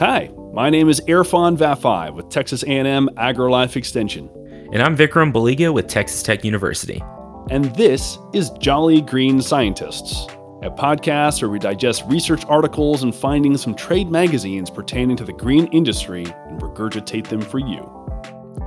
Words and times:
Hi, 0.00 0.30
my 0.52 0.70
name 0.70 0.88
is 0.88 1.00
Erfan 1.02 1.56
Vafaie 1.56 2.12
with 2.14 2.28
Texas 2.30 2.62
A&M 2.62 3.08
AgriLife 3.16 3.76
Extension. 3.76 4.28
And 4.72 4.82
I'm 4.82 4.96
Vikram 4.96 5.32
Baliga 5.32 5.72
with 5.72 5.86
Texas 5.86 6.22
Tech 6.22 6.44
University. 6.44 7.02
And 7.50 7.66
this 7.76 8.18
is 8.32 8.50
Jolly 8.58 9.00
Green 9.02 9.42
Scientists, 9.42 10.26
a 10.62 10.70
podcast 10.70 11.42
where 11.42 11.50
we 11.50 11.58
digest 11.58 12.04
research 12.06 12.44
articles 12.46 13.02
and 13.02 13.14
findings 13.14 13.62
from 13.62 13.74
trade 13.74 14.10
magazines 14.10 14.70
pertaining 14.70 15.16
to 15.18 15.24
the 15.24 15.32
green 15.32 15.66
industry 15.66 16.24
and 16.24 16.60
regurgitate 16.60 17.28
them 17.28 17.42
for 17.42 17.58
you. 17.58 17.88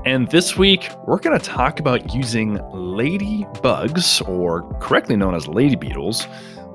And 0.05 0.29
this 0.29 0.57
week, 0.57 0.89
we're 1.07 1.19
going 1.19 1.39
to 1.39 1.45
talk 1.45 1.79
about 1.79 2.13
using 2.13 2.57
ladybugs, 2.57 4.27
or 4.27 4.63
correctly 4.79 5.15
known 5.15 5.33
as 5.33 5.47
lady 5.47 5.75
beetles, 5.75 6.27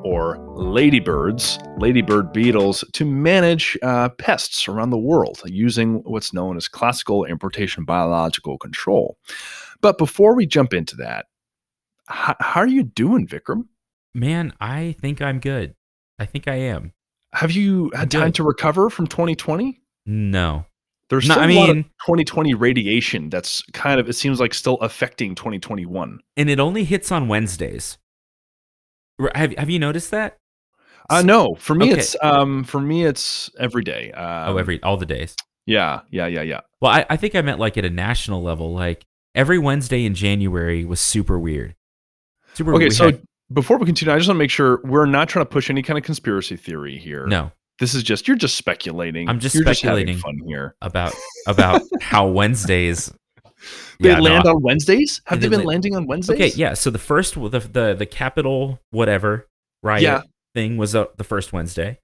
or 0.08 0.38
ladybirds, 0.56 1.58
ladybird 1.76 2.32
beetles, 2.32 2.82
to 2.94 3.04
manage 3.04 3.76
uh, 3.82 4.08
pests 4.10 4.66
around 4.66 4.88
the 4.90 4.98
world 4.98 5.42
using 5.44 5.96
what's 6.04 6.32
known 6.32 6.56
as 6.56 6.66
classical 6.66 7.24
importation 7.26 7.84
biological 7.84 8.56
control. 8.56 9.18
But 9.82 9.98
before 9.98 10.34
we 10.34 10.46
jump 10.46 10.72
into 10.72 10.96
that, 10.96 11.26
h- 12.10 12.36
how 12.40 12.60
are 12.62 12.66
you 12.66 12.82
doing, 12.84 13.26
Vikram? 13.26 13.64
Man, 14.14 14.52
I 14.60 14.96
think 15.00 15.20
I'm 15.20 15.40
good. 15.40 15.74
I 16.18 16.24
think 16.24 16.48
I 16.48 16.54
am. 16.54 16.92
Have 17.34 17.52
you 17.52 17.90
had 17.94 18.10
time 18.10 18.32
to 18.32 18.42
recover 18.42 18.88
from 18.88 19.06
2020? 19.06 19.80
No. 20.06 20.64
There's 21.10 21.28
No, 21.28 21.34
still 21.34 21.44
I 21.44 21.50
a 21.50 21.54
lot 21.54 21.70
of 21.70 21.76
mean- 21.76 21.84
2020 22.06 22.54
radiation 22.54 23.28
that's 23.28 23.62
kind 23.74 24.00
of, 24.00 24.08
it 24.08 24.14
seems 24.14 24.40
like, 24.40 24.54
still 24.54 24.76
affecting 24.76 25.34
2021. 25.34 26.18
And 26.36 26.48
it 26.50 26.58
only 26.58 26.84
hits 26.84 27.12
on 27.12 27.28
Wednesdays. 27.28 27.98
Have, 29.34 29.52
have 29.56 29.70
you 29.70 29.78
noticed 29.78 30.10
that? 30.12 30.36
Uh, 31.10 31.22
no, 31.22 31.54
for 31.58 31.74
me, 31.74 31.90
Okay. 31.90 32.00
it's 32.00 32.14
um, 32.22 32.64
for 32.64 32.80
me, 32.80 33.04
it's 33.04 33.50
every 33.58 33.82
day. 33.82 34.12
Um, 34.12 34.54
oh, 34.54 34.56
every 34.58 34.82
all 34.82 34.96
the 34.98 35.06
days. 35.06 35.34
yeah, 35.66 36.00
yeah, 36.10 36.26
yeah, 36.26 36.42
yeah. 36.42 36.60
Well, 36.80 36.92
I, 36.92 37.06
I 37.08 37.16
think 37.16 37.34
I 37.34 37.40
meant 37.40 37.58
like 37.58 37.78
at 37.78 37.84
a 37.84 37.90
national 37.90 38.42
level. 38.42 38.72
Like 38.74 39.04
every 39.34 39.58
Wednesday 39.58 40.04
in 40.04 40.14
January 40.14 40.84
was 40.84 41.00
super 41.00 41.38
weird. 41.38 41.74
Super 42.54 42.72
weird. 42.72 42.82
Okay, 42.82 42.86
we 42.86 42.90
so 42.94 43.04
had- 43.06 43.22
before 43.52 43.78
we 43.78 43.86
continue, 43.86 44.12
I 44.12 44.18
just 44.18 44.28
want 44.28 44.36
to 44.36 44.38
make 44.40 44.50
sure 44.50 44.80
we're 44.84 45.06
not 45.06 45.28
trying 45.30 45.46
to 45.46 45.50
push 45.50 45.70
any 45.70 45.82
kind 45.82 45.96
of 45.96 46.04
conspiracy 46.04 46.56
theory 46.56 46.98
here. 46.98 47.26
no, 47.26 47.50
this 47.78 47.94
is 47.94 48.02
just 48.02 48.28
you're 48.28 48.36
just 48.36 48.56
speculating. 48.56 49.26
I'm 49.28 49.40
just 49.40 49.54
you're 49.54 49.64
speculating. 49.64 50.14
Just 50.16 50.24
fun 50.26 50.38
here. 50.46 50.74
about 50.82 51.14
about 51.46 51.80
how 52.02 52.26
Wednesdays 52.28 53.10
They 54.00 54.10
Yeah, 54.10 54.20
land 54.20 54.46
on 54.46 54.62
Wednesdays. 54.62 55.20
Have 55.26 55.40
They 55.40 55.48
been 55.48 55.58
land- 55.60 55.68
landing 55.68 55.96
on 55.96 56.06
Wednesdays? 56.06 56.34
Okay, 56.36 56.52
yeah. 56.56 56.74
So 56.74 56.90
the 56.90 56.98
first, 56.98 57.34
the 57.34 57.48
the 57.72 57.94
the 57.98 58.06
capital 58.06 58.80
whatever 58.90 59.48
riot 59.82 60.02
Yeah. 60.02 60.22
thing 60.54 60.76
was 60.76 60.94
uh, 60.94 61.06
the 61.16 61.24
first 61.24 61.52
Wednesday. 61.52 61.98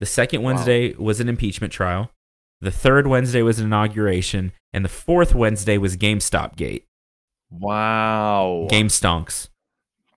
The 0.00 0.06
second 0.06 0.42
Wow. 0.42 0.52
Wednesday 0.52 0.94
was 0.94 1.20
an 1.20 1.28
impeachment 1.28 1.72
trial. 1.72 2.10
The 2.60 2.70
third 2.70 3.06
Wednesday 3.06 3.42
was 3.42 3.58
an 3.58 3.66
inauguration, 3.66 4.52
and 4.72 4.84
the 4.84 4.88
fourth 4.88 5.34
Wednesday 5.34 5.78
was 5.78 5.96
GameStop 5.96 6.56
Gate. 6.56 6.84
Wow. 7.50 8.66
Game 8.68 8.88
stonks. 8.88 9.48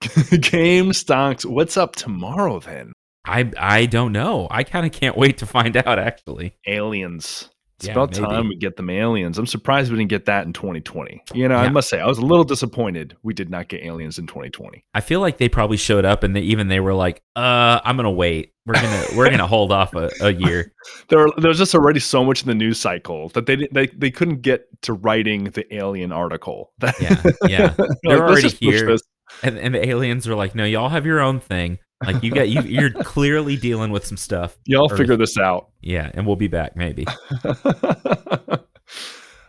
Game 0.30 0.90
stonks. 0.90 1.44
What's 1.46 1.76
up 1.76 1.96
tomorrow 1.96 2.58
then? 2.60 2.92
I 3.24 3.50
I 3.56 3.86
don't 3.86 4.12
know. 4.12 4.48
I 4.50 4.64
kind 4.64 4.84
of 4.84 4.92
can't 4.92 5.16
wait 5.16 5.38
to 5.38 5.46
find 5.46 5.76
out. 5.76 5.98
Actually, 5.98 6.56
Aliens. 6.66 7.48
It's 7.82 7.88
Yeah, 7.88 7.94
about 7.94 8.12
maybe. 8.12 8.24
time 8.24 8.48
we 8.48 8.54
get 8.54 8.76
them 8.76 8.88
aliens. 8.90 9.38
I'm 9.38 9.46
surprised 9.46 9.90
we 9.90 9.98
didn't 9.98 10.10
get 10.10 10.26
that 10.26 10.46
in 10.46 10.52
2020. 10.52 11.20
You 11.34 11.48
know, 11.48 11.56
I 11.56 11.68
must 11.68 11.88
say, 11.88 11.98
I 11.98 12.06
was 12.06 12.18
a 12.18 12.24
little 12.24 12.44
disappointed 12.44 13.16
we 13.24 13.34
did 13.34 13.50
not 13.50 13.66
get 13.66 13.82
aliens 13.82 14.20
in 14.20 14.28
2020. 14.28 14.84
I 14.94 15.00
feel 15.00 15.18
like 15.18 15.38
they 15.38 15.48
probably 15.48 15.76
showed 15.76 16.04
up, 16.04 16.22
and 16.22 16.36
they 16.36 16.42
even 16.42 16.68
they 16.68 16.78
were 16.78 16.94
like, 16.94 17.22
"Uh, 17.34 17.80
I'm 17.84 17.96
gonna 17.96 18.12
wait. 18.12 18.52
We're 18.66 18.74
gonna 18.74 19.04
we're 19.16 19.30
gonna 19.30 19.48
hold 19.48 19.72
off 19.72 19.96
a, 19.96 20.10
a 20.20 20.32
year." 20.32 20.72
There, 21.08 21.26
there's 21.38 21.58
just 21.58 21.74
already 21.74 22.00
so 22.00 22.24
much 22.24 22.42
in 22.42 22.48
the 22.48 22.54
news 22.54 22.78
cycle 22.78 23.28
that 23.30 23.46
they 23.46 23.68
they 23.72 23.88
they 23.88 24.10
couldn't 24.10 24.42
get 24.42 24.66
to 24.82 24.92
writing 24.92 25.44
the 25.44 25.72
alien 25.74 26.12
article. 26.12 26.72
Yeah, 27.00 27.22
yeah. 27.48 27.74
They're 27.76 27.88
They're 28.04 28.24
already 28.28 28.48
here. 28.50 28.96
And 29.42 29.58
and 29.58 29.74
the 29.74 29.88
aliens 29.88 30.28
are 30.28 30.34
like, 30.36 30.54
"No, 30.54 30.64
y'all 30.64 30.88
have 30.90 31.04
your 31.06 31.20
own 31.20 31.40
thing. 31.40 31.78
Like 32.04 32.22
you 32.22 32.30
got 32.30 32.48
you 32.48 32.62
you're 32.62 32.90
clearly 33.02 33.56
dealing 33.56 33.90
with 33.90 34.06
some 34.06 34.16
stuff." 34.16 34.56
Y'all 34.66 34.88
figure 34.88 35.16
this 35.16 35.38
out. 35.38 35.70
Yeah, 35.80 36.10
and 36.14 36.26
we'll 36.26 36.36
be 36.36 36.48
back 36.48 36.76
maybe. 36.76 37.06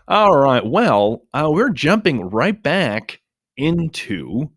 All 0.07 0.37
right. 0.37 0.65
Well, 0.65 1.23
uh, 1.33 1.49
we're 1.51 1.69
jumping 1.69 2.29
right 2.29 2.61
back 2.61 3.21
into 3.55 4.51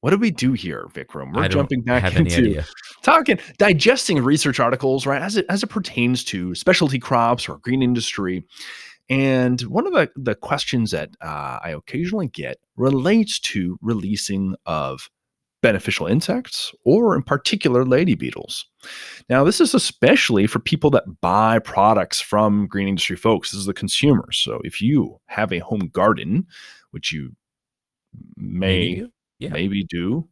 what 0.00 0.10
do 0.10 0.18
we 0.18 0.30
do 0.30 0.52
here, 0.52 0.86
Vikram? 0.92 1.34
We're 1.34 1.48
jumping 1.48 1.82
back 1.82 2.14
into 2.14 2.62
talking, 3.02 3.38
digesting 3.58 4.22
research 4.22 4.60
articles, 4.60 5.04
right? 5.04 5.20
As 5.20 5.36
it 5.36 5.46
as 5.48 5.62
it 5.62 5.66
pertains 5.66 6.22
to 6.24 6.54
specialty 6.54 6.98
crops 6.98 7.48
or 7.48 7.58
green 7.58 7.82
industry. 7.82 8.44
And 9.08 9.60
one 9.62 9.86
of 9.86 9.92
the, 9.92 10.10
the 10.16 10.34
questions 10.34 10.90
that 10.90 11.10
uh, 11.20 11.58
I 11.62 11.70
occasionally 11.70 12.28
get 12.28 12.58
relates 12.76 13.38
to 13.40 13.78
releasing 13.80 14.56
of 14.66 15.10
beneficial 15.66 16.06
insects, 16.06 16.72
or 16.84 17.16
in 17.16 17.24
particular, 17.24 17.84
lady 17.84 18.14
beetles. 18.14 18.64
Now, 19.28 19.42
this 19.42 19.60
is 19.60 19.74
especially 19.74 20.46
for 20.46 20.60
people 20.60 20.90
that 20.90 21.20
buy 21.20 21.58
products 21.58 22.20
from 22.20 22.68
green 22.68 22.86
industry 22.86 23.16
folks. 23.16 23.50
This 23.50 23.58
is 23.58 23.66
the 23.66 23.74
consumer. 23.74 24.30
So, 24.30 24.60
if 24.62 24.80
you 24.80 25.18
have 25.26 25.52
a 25.52 25.58
home 25.58 25.90
garden, 25.92 26.46
which 26.92 27.10
you 27.10 27.34
may 28.36 28.90
Maybe. 28.94 29.12
Yeah. 29.40 29.50
maybe 29.50 29.82
do, 29.82 30.28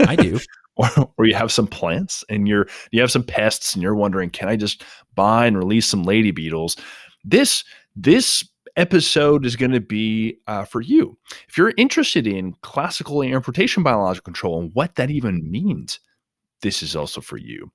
I 0.00 0.16
do. 0.16 0.40
or, 0.76 0.88
or 1.18 1.26
you 1.26 1.34
have 1.34 1.52
some 1.52 1.66
plants 1.66 2.24
and 2.30 2.48
you're 2.48 2.66
you 2.92 3.00
have 3.02 3.10
some 3.10 3.24
pests 3.24 3.74
and 3.74 3.82
you're 3.82 3.94
wondering, 3.94 4.30
can 4.30 4.48
I 4.48 4.56
just 4.56 4.84
buy 5.14 5.44
and 5.44 5.58
release 5.58 5.86
some 5.86 6.02
lady 6.02 6.30
beetles? 6.30 6.76
This 7.24 7.62
this 7.94 8.42
episode 8.76 9.44
is 9.44 9.56
going 9.56 9.72
to 9.72 9.80
be 9.80 10.38
uh, 10.46 10.64
for 10.64 10.80
you. 10.80 11.16
If 11.48 11.56
you're 11.56 11.74
interested 11.76 12.26
in 12.26 12.54
classical 12.62 13.22
importation 13.22 13.82
biological 13.82 14.24
control 14.24 14.60
and 14.60 14.70
what 14.74 14.94
that 14.96 15.10
even 15.10 15.50
means, 15.50 16.00
this 16.62 16.82
is 16.82 16.96
also 16.96 17.20
for 17.20 17.36
you. 17.36 17.70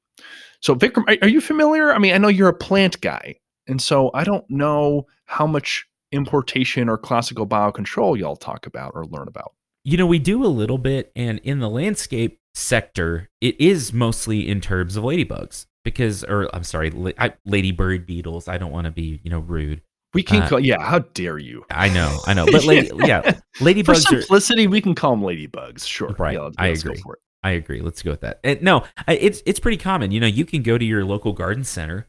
So, 0.62 0.76
Vikram, 0.76 1.04
are, 1.08 1.18
are 1.24 1.30
you 1.30 1.42
familiar? 1.42 1.94
I 1.94 2.00
mean, 2.00 2.14
I 2.14 2.18
know 2.18 2.28
you're 2.28 2.50
a 2.50 2.54
plant 2.54 3.00
guy, 3.02 3.36
and 3.68 3.82
so 3.82 4.10
I 4.14 4.24
don't 4.24 4.50
know 4.50 5.06
how 5.26 5.46
much 5.46 5.86
importation 6.12 6.90
or 6.90 6.98
classical 6.98 7.46
biocontrol 7.46 8.18
y'all 8.18 8.36
talk 8.36 8.66
about 8.66 8.94
or 8.96 9.06
learn 9.06 9.28
about. 9.28 9.54
You 9.84 9.98
know, 9.98 10.06
we 10.06 10.20
do 10.20 10.44
a 10.44 10.48
little 10.48 10.78
bit, 10.78 11.12
and 11.16 11.40
in 11.44 11.60
the 11.60 11.70
landscape 11.70 12.40
sector, 12.54 13.30
it 13.40 13.60
is 13.62 13.94
mostly 13.94 14.48
in 14.48 14.62
terms 14.62 14.96
of 14.98 15.04
ladybugs 15.04 15.68
because, 15.84 16.24
or 16.24 16.54
I'm 16.54 16.64
sorry, 16.64 16.90
la- 16.92 17.12
I, 17.20 17.34
ladybird 17.46 18.06
beetles. 18.06 18.48
I 18.48 18.58
don't 18.58 18.72
want 18.72 18.86
to 18.86 18.92
be, 18.92 19.22
you 19.24 19.30
know, 19.30 19.40
rude. 19.40 19.82
We 20.14 20.24
can 20.24 20.44
Uh, 20.44 20.48
call, 20.50 20.60
yeah. 20.60 20.82
How 20.82 21.00
dare 21.00 21.38
you? 21.38 21.66
I 21.70 21.90
know, 21.90 22.20
I 22.26 22.34
know, 22.34 22.46
but 22.52 22.64
lady, 22.66 22.90
yeah, 23.06 23.22
For 23.56 23.64
ladybugs 23.66 23.90
are. 24.12 24.22
simplicity, 24.22 24.68
we 24.68 24.82
can 24.82 24.96
call 24.96 25.12
them 25.12 25.22
ladybugs. 25.22 25.86
Sure. 25.88 26.16
Right, 26.18 26.34
Yeah, 26.36 26.50
I 26.58 26.68
agree. 26.68 26.98
for. 26.98 27.20
I 27.44 27.52
agree. 27.52 27.82
Let's 27.82 28.02
go 28.02 28.12
with 28.12 28.22
that. 28.22 28.40
And 28.44 28.62
no, 28.62 28.84
it's 29.08 29.44
it's 29.46 29.60
pretty 29.60 29.78
common. 29.78 30.12
You 30.12 30.20
know, 30.20 30.28
you 30.28 30.44
can 30.46 30.64
go 30.64 30.78
to 30.78 30.84
your 30.86 31.06
local 31.06 31.34
garden 31.34 31.64
center 31.64 32.08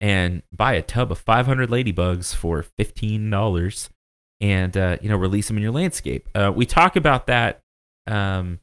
and 0.00 0.42
buy 0.52 0.72
a 0.74 0.82
tub 0.82 1.12
of 1.12 1.18
500 1.18 1.70
ladybugs 1.70 2.34
for 2.34 2.62
fifteen 2.62 3.30
dollars, 3.30 3.88
and 4.40 4.76
uh, 4.76 4.96
you 5.00 5.08
know 5.08 5.16
release 5.16 5.46
them 5.48 5.56
in 5.56 5.62
your 5.62 5.72
landscape. 5.72 6.28
Uh, 6.34 6.50
we 6.54 6.66
talk 6.66 6.96
about 6.96 7.26
that 7.28 7.60
um, 8.08 8.58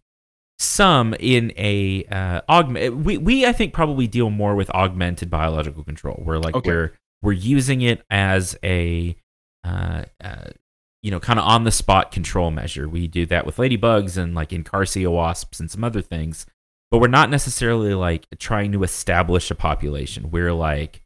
some 0.59 1.15
in 1.19 1.53
a 1.57 2.03
uh, 2.11 2.41
augment. 2.49 2.97
We 2.97 3.17
we 3.17 3.45
I 3.45 3.53
think 3.53 3.73
probably 3.73 4.07
deal 4.07 4.29
more 4.29 4.55
with 4.55 4.69
augmented 4.71 5.29
biological 5.29 5.83
control, 5.83 6.19
where 6.23 6.39
like 6.39 6.55
Okay. 6.55 6.69
we're 6.69 6.93
we're 7.21 7.31
using 7.33 7.81
it 7.81 8.03
as 8.09 8.57
a 8.63 9.15
uh, 9.63 10.03
uh, 10.23 10.45
you 11.01 11.09
know, 11.09 11.19
kind 11.19 11.39
of 11.39 11.45
on 11.45 11.63
the 11.63 11.71
spot 11.71 12.11
control 12.11 12.51
measure. 12.51 12.87
We 12.87 13.07
do 13.07 13.25
that 13.27 13.45
with 13.45 13.57
ladybugs 13.57 14.17
and 14.17 14.35
like 14.35 14.49
Encarsia 14.49 15.11
wasps 15.11 15.59
and 15.59 15.69
some 15.69 15.83
other 15.83 16.01
things, 16.01 16.45
but 16.91 16.99
we're 16.99 17.07
not 17.07 17.29
necessarily 17.29 17.93
like 17.93 18.27
trying 18.37 18.71
to 18.73 18.83
establish 18.83 19.49
a 19.49 19.55
population. 19.55 20.29
We're 20.29 20.53
like, 20.53 21.01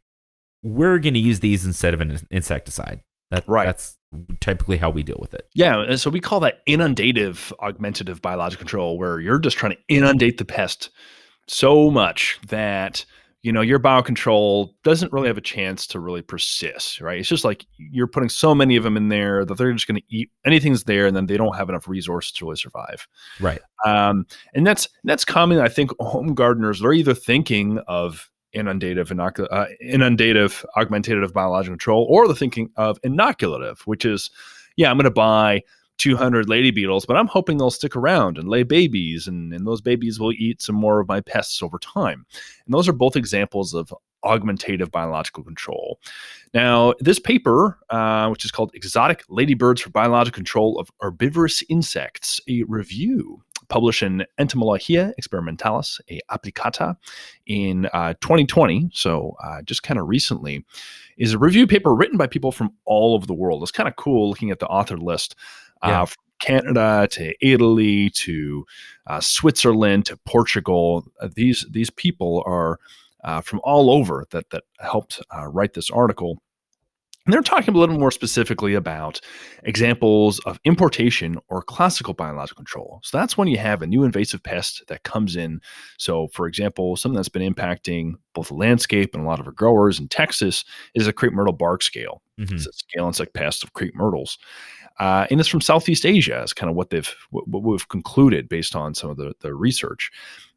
we're 0.62 0.98
going 0.98 1.14
to 1.14 1.20
use 1.20 1.40
these 1.40 1.64
instead 1.64 1.94
of 1.94 2.00
an 2.00 2.18
insecticide. 2.30 3.00
That, 3.30 3.48
Right. 3.48 3.64
That's 3.64 3.96
typically 4.40 4.76
how 4.76 4.90
we 4.90 5.02
deal 5.02 5.18
with 5.20 5.34
it. 5.34 5.48
Yeah, 5.54 5.82
and 5.82 5.98
so 5.98 6.10
we 6.10 6.20
call 6.20 6.40
that 6.40 6.60
inundative 6.66 7.52
augmentative 7.60 8.22
biological 8.22 8.60
control, 8.60 8.98
where 8.98 9.20
you're 9.20 9.38
just 9.38 9.56
trying 9.56 9.72
to 9.72 9.78
inundate 9.88 10.38
the 10.38 10.44
pest 10.44 10.90
so 11.48 11.90
much 11.90 12.38
that 12.48 13.04
you 13.46 13.52
know 13.52 13.60
your 13.60 13.78
biocontrol 13.78 14.70
doesn't 14.82 15.12
really 15.12 15.28
have 15.28 15.38
a 15.38 15.40
chance 15.40 15.86
to 15.86 16.00
really 16.00 16.20
persist, 16.20 17.00
right? 17.00 17.20
It's 17.20 17.28
just 17.28 17.44
like 17.44 17.64
you're 17.76 18.08
putting 18.08 18.28
so 18.28 18.56
many 18.56 18.74
of 18.74 18.82
them 18.82 18.96
in 18.96 19.08
there 19.08 19.44
that 19.44 19.56
they're 19.56 19.72
just 19.72 19.86
going 19.86 20.00
to 20.00 20.06
eat 20.08 20.32
anything's 20.44 20.82
there, 20.82 21.06
and 21.06 21.16
then 21.16 21.26
they 21.26 21.36
don't 21.36 21.54
have 21.54 21.68
enough 21.68 21.86
resources 21.86 22.32
to 22.32 22.44
really 22.44 22.56
survive. 22.56 23.06
Right. 23.38 23.60
Um, 23.84 24.26
and 24.54 24.66
that's 24.66 24.88
that's 25.04 25.24
common. 25.24 25.60
I 25.60 25.68
think 25.68 25.92
home 26.00 26.34
gardeners 26.34 26.80
they're 26.80 26.92
either 26.92 27.14
thinking 27.14 27.78
of 27.86 28.28
inundative 28.52 29.10
inocu- 29.10 29.46
uh, 29.52 29.66
inundative 29.78 30.66
augmentative 30.76 31.32
biological 31.32 31.74
control, 31.74 32.04
or 32.10 32.26
they're 32.26 32.34
thinking 32.34 32.70
of 32.74 33.00
inoculative, 33.02 33.78
which 33.82 34.04
is 34.04 34.28
yeah, 34.74 34.90
I'm 34.90 34.96
going 34.96 35.04
to 35.04 35.10
buy 35.12 35.62
200 35.98 36.48
lady 36.48 36.70
beetles, 36.70 37.06
but 37.06 37.16
I'm 37.16 37.26
hoping 37.26 37.58
they'll 37.58 37.70
stick 37.70 37.96
around 37.96 38.38
and 38.38 38.48
lay 38.48 38.62
babies, 38.62 39.26
and, 39.26 39.52
and 39.52 39.66
those 39.66 39.80
babies 39.80 40.20
will 40.20 40.32
eat 40.32 40.60
some 40.62 40.76
more 40.76 41.00
of 41.00 41.08
my 41.08 41.20
pests 41.20 41.62
over 41.62 41.78
time. 41.78 42.26
And 42.66 42.74
those 42.74 42.88
are 42.88 42.92
both 42.92 43.16
examples 43.16 43.74
of 43.74 43.92
augmentative 44.24 44.90
biological 44.90 45.44
control. 45.44 46.00
Now, 46.52 46.94
this 46.98 47.18
paper, 47.18 47.78
uh, 47.90 48.28
which 48.28 48.44
is 48.44 48.50
called 48.50 48.72
Exotic 48.74 49.22
Ladybirds 49.28 49.80
for 49.80 49.90
Biological 49.90 50.36
Control 50.36 50.78
of 50.78 50.90
Herbivorous 51.00 51.62
Insects, 51.68 52.40
a 52.48 52.64
review 52.64 53.42
published 53.68 54.02
in 54.02 54.24
Entomologia 54.38 55.12
Experimentalis 55.20 56.00
e 56.08 56.20
Applicata 56.30 56.96
in 57.46 57.86
uh, 57.92 58.14
2020, 58.20 58.90
so 58.92 59.36
uh, 59.42 59.62
just 59.62 59.82
kind 59.82 59.98
of 59.98 60.06
recently, 60.06 60.64
is 61.16 61.32
a 61.32 61.38
review 61.38 61.66
paper 61.66 61.94
written 61.94 62.18
by 62.18 62.26
people 62.26 62.52
from 62.52 62.70
all 62.84 63.14
over 63.14 63.26
the 63.26 63.34
world. 63.34 63.62
It's 63.62 63.72
kind 63.72 63.88
of 63.88 63.96
cool 63.96 64.28
looking 64.28 64.50
at 64.50 64.58
the 64.58 64.66
author 64.66 64.98
list. 64.98 65.34
Uh, 65.82 66.04
from 66.06 66.22
Canada 66.40 67.08
to 67.12 67.34
Italy 67.40 68.10
to 68.10 68.64
uh, 69.06 69.20
Switzerland 69.20 70.06
to 70.06 70.16
Portugal. 70.26 71.04
Uh, 71.20 71.28
these 71.34 71.66
these 71.70 71.90
people 71.90 72.42
are 72.46 72.78
uh, 73.24 73.40
from 73.40 73.60
all 73.64 73.90
over 73.90 74.26
that 74.30 74.50
that 74.50 74.64
helped 74.80 75.22
uh, 75.36 75.46
write 75.46 75.74
this 75.74 75.90
article. 75.90 76.42
And 77.26 77.32
they're 77.34 77.42
talking 77.42 77.74
a 77.74 77.78
little 77.78 77.98
more 77.98 78.12
specifically 78.12 78.74
about 78.74 79.20
examples 79.64 80.38
of 80.46 80.60
importation 80.64 81.38
or 81.48 81.60
classical 81.60 82.14
biological 82.14 82.56
control. 82.62 83.00
So 83.02 83.18
that's 83.18 83.36
when 83.36 83.48
you 83.48 83.58
have 83.58 83.82
a 83.82 83.86
new 83.86 84.04
invasive 84.04 84.44
pest 84.44 84.84
that 84.86 85.02
comes 85.02 85.34
in. 85.34 85.60
So, 85.98 86.28
for 86.28 86.46
example, 86.46 86.94
something 86.94 87.16
that's 87.16 87.28
been 87.28 87.52
impacting 87.52 88.12
both 88.32 88.46
the 88.48 88.54
landscape 88.54 89.12
and 89.12 89.24
a 89.24 89.26
lot 89.26 89.40
of 89.40 89.46
our 89.46 89.52
growers 89.52 89.98
in 89.98 90.06
Texas 90.06 90.64
is 90.94 91.08
a 91.08 91.12
crepe 91.12 91.32
myrtle 91.32 91.52
bark 91.52 91.82
scale. 91.82 92.22
Mhm. 92.38 92.52
It's 92.52 92.66
a 92.68 92.72
scale 92.72 93.08
insect 93.08 93.34
pest 93.34 93.64
of 93.64 93.72
crepe 93.72 93.96
myrtles. 93.96 94.38
Uh, 94.98 95.26
and 95.30 95.40
it's 95.40 95.48
from 95.48 95.60
Southeast 95.60 96.06
Asia. 96.06 96.42
Is 96.42 96.52
kind 96.52 96.70
of 96.70 96.76
what 96.76 96.90
they've 96.90 97.12
what, 97.30 97.46
what 97.48 97.62
we've 97.62 97.88
concluded 97.88 98.48
based 98.48 98.74
on 98.74 98.94
some 98.94 99.10
of 99.10 99.16
the, 99.16 99.34
the 99.40 99.54
research. 99.54 100.10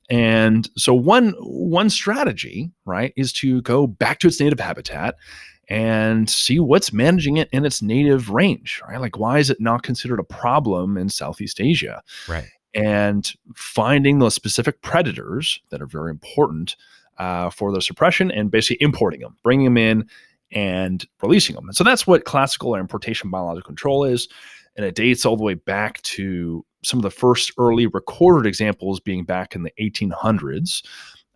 And 0.09 0.69
so 0.75 0.93
one 0.93 1.33
one 1.39 1.89
strategy, 1.89 2.71
right, 2.85 3.13
is 3.15 3.31
to 3.33 3.61
go 3.61 3.85
back 3.85 4.19
to 4.19 4.27
its 4.27 4.39
native 4.39 4.59
habitat 4.59 5.15
and 5.69 6.27
see 6.29 6.59
what's 6.59 6.91
managing 6.91 7.37
it 7.37 7.47
in 7.51 7.63
its 7.63 7.81
native 7.81 8.29
range, 8.29 8.81
right? 8.87 8.99
Like 8.99 9.19
why 9.19 9.37
is 9.37 9.51
it 9.51 9.61
not 9.61 9.83
considered 9.83 10.19
a 10.19 10.23
problem 10.23 10.97
in 10.97 11.09
Southeast 11.09 11.61
Asia? 11.61 12.01
Right. 12.27 12.47
And 12.73 13.31
finding 13.55 14.19
those 14.19 14.33
specific 14.33 14.81
predators 14.81 15.61
that 15.69 15.81
are 15.81 15.87
very 15.87 16.09
important 16.09 16.75
uh, 17.19 17.49
for 17.51 17.71
the 17.71 17.81
suppression 17.81 18.31
and 18.31 18.49
basically 18.49 18.83
importing 18.83 19.19
them, 19.19 19.35
bringing 19.43 19.65
them 19.65 19.77
in 19.77 20.09
and 20.51 21.05
releasing 21.21 21.55
them. 21.55 21.67
And 21.67 21.75
so 21.75 21.83
that's 21.83 22.07
what 22.07 22.25
classical 22.25 22.75
or 22.75 22.79
importation 22.79 23.29
biological 23.29 23.67
control 23.67 24.03
is. 24.03 24.27
And 24.75 24.85
it 24.85 24.95
dates 24.95 25.25
all 25.25 25.37
the 25.37 25.43
way 25.43 25.55
back 25.55 26.01
to 26.03 26.65
some 26.83 26.99
of 26.99 27.03
the 27.03 27.11
first 27.11 27.51
early 27.57 27.87
recorded 27.87 28.47
examples 28.47 28.99
being 28.99 29.25
back 29.25 29.55
in 29.55 29.63
the 29.63 29.73
1800s, 29.79 30.83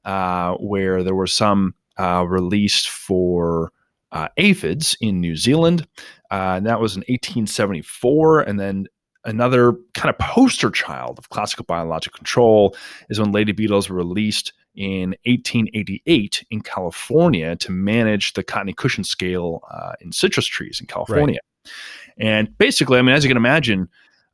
uh, 0.06 0.56
where 0.56 1.04
there 1.04 1.16
were 1.16 1.28
some 1.28 1.76
uh, 1.98 2.26
released 2.28 2.90
for 2.90 3.72
uh, 4.12 4.28
aphids 4.38 4.96
in 5.02 5.20
New 5.20 5.36
Zealand. 5.36 5.88
Uh, 6.32 6.56
and 6.58 6.66
that 6.66 6.80
was 6.80 6.96
in 6.96 7.02
1874. 7.02 8.42
And 8.42 8.60
then 8.60 8.88
another 9.26 9.74
kind 9.94 10.10
of 10.10 10.18
poster 10.20 10.70
child 10.70 11.20
of 11.20 11.30
classical 11.30 11.66
biological 11.66 12.18
control 12.18 12.76
is 13.10 13.20
when 13.20 13.32
lady 13.32 13.52
beetles 13.52 13.90
were 13.90 13.96
released 13.96 14.54
in 14.76 15.12
1888 15.26 16.46
in 16.50 16.62
California 16.62 17.56
to 17.58 17.72
manage 17.72 18.34
the 18.34 18.44
cottony 18.44 18.74
cushion 18.74 19.04
scale 19.04 19.62
uh, 19.72 19.94
in 20.02 20.12
citrus 20.12 20.46
trees 20.46 20.80
in 20.80 20.88
California. 20.88 21.40
And 22.18 22.56
basically, 22.58 23.00
I 23.00 23.02
mean, 23.02 23.16
as 23.16 23.24
you 23.24 23.30
can 23.30 23.38
imagine, 23.38 23.90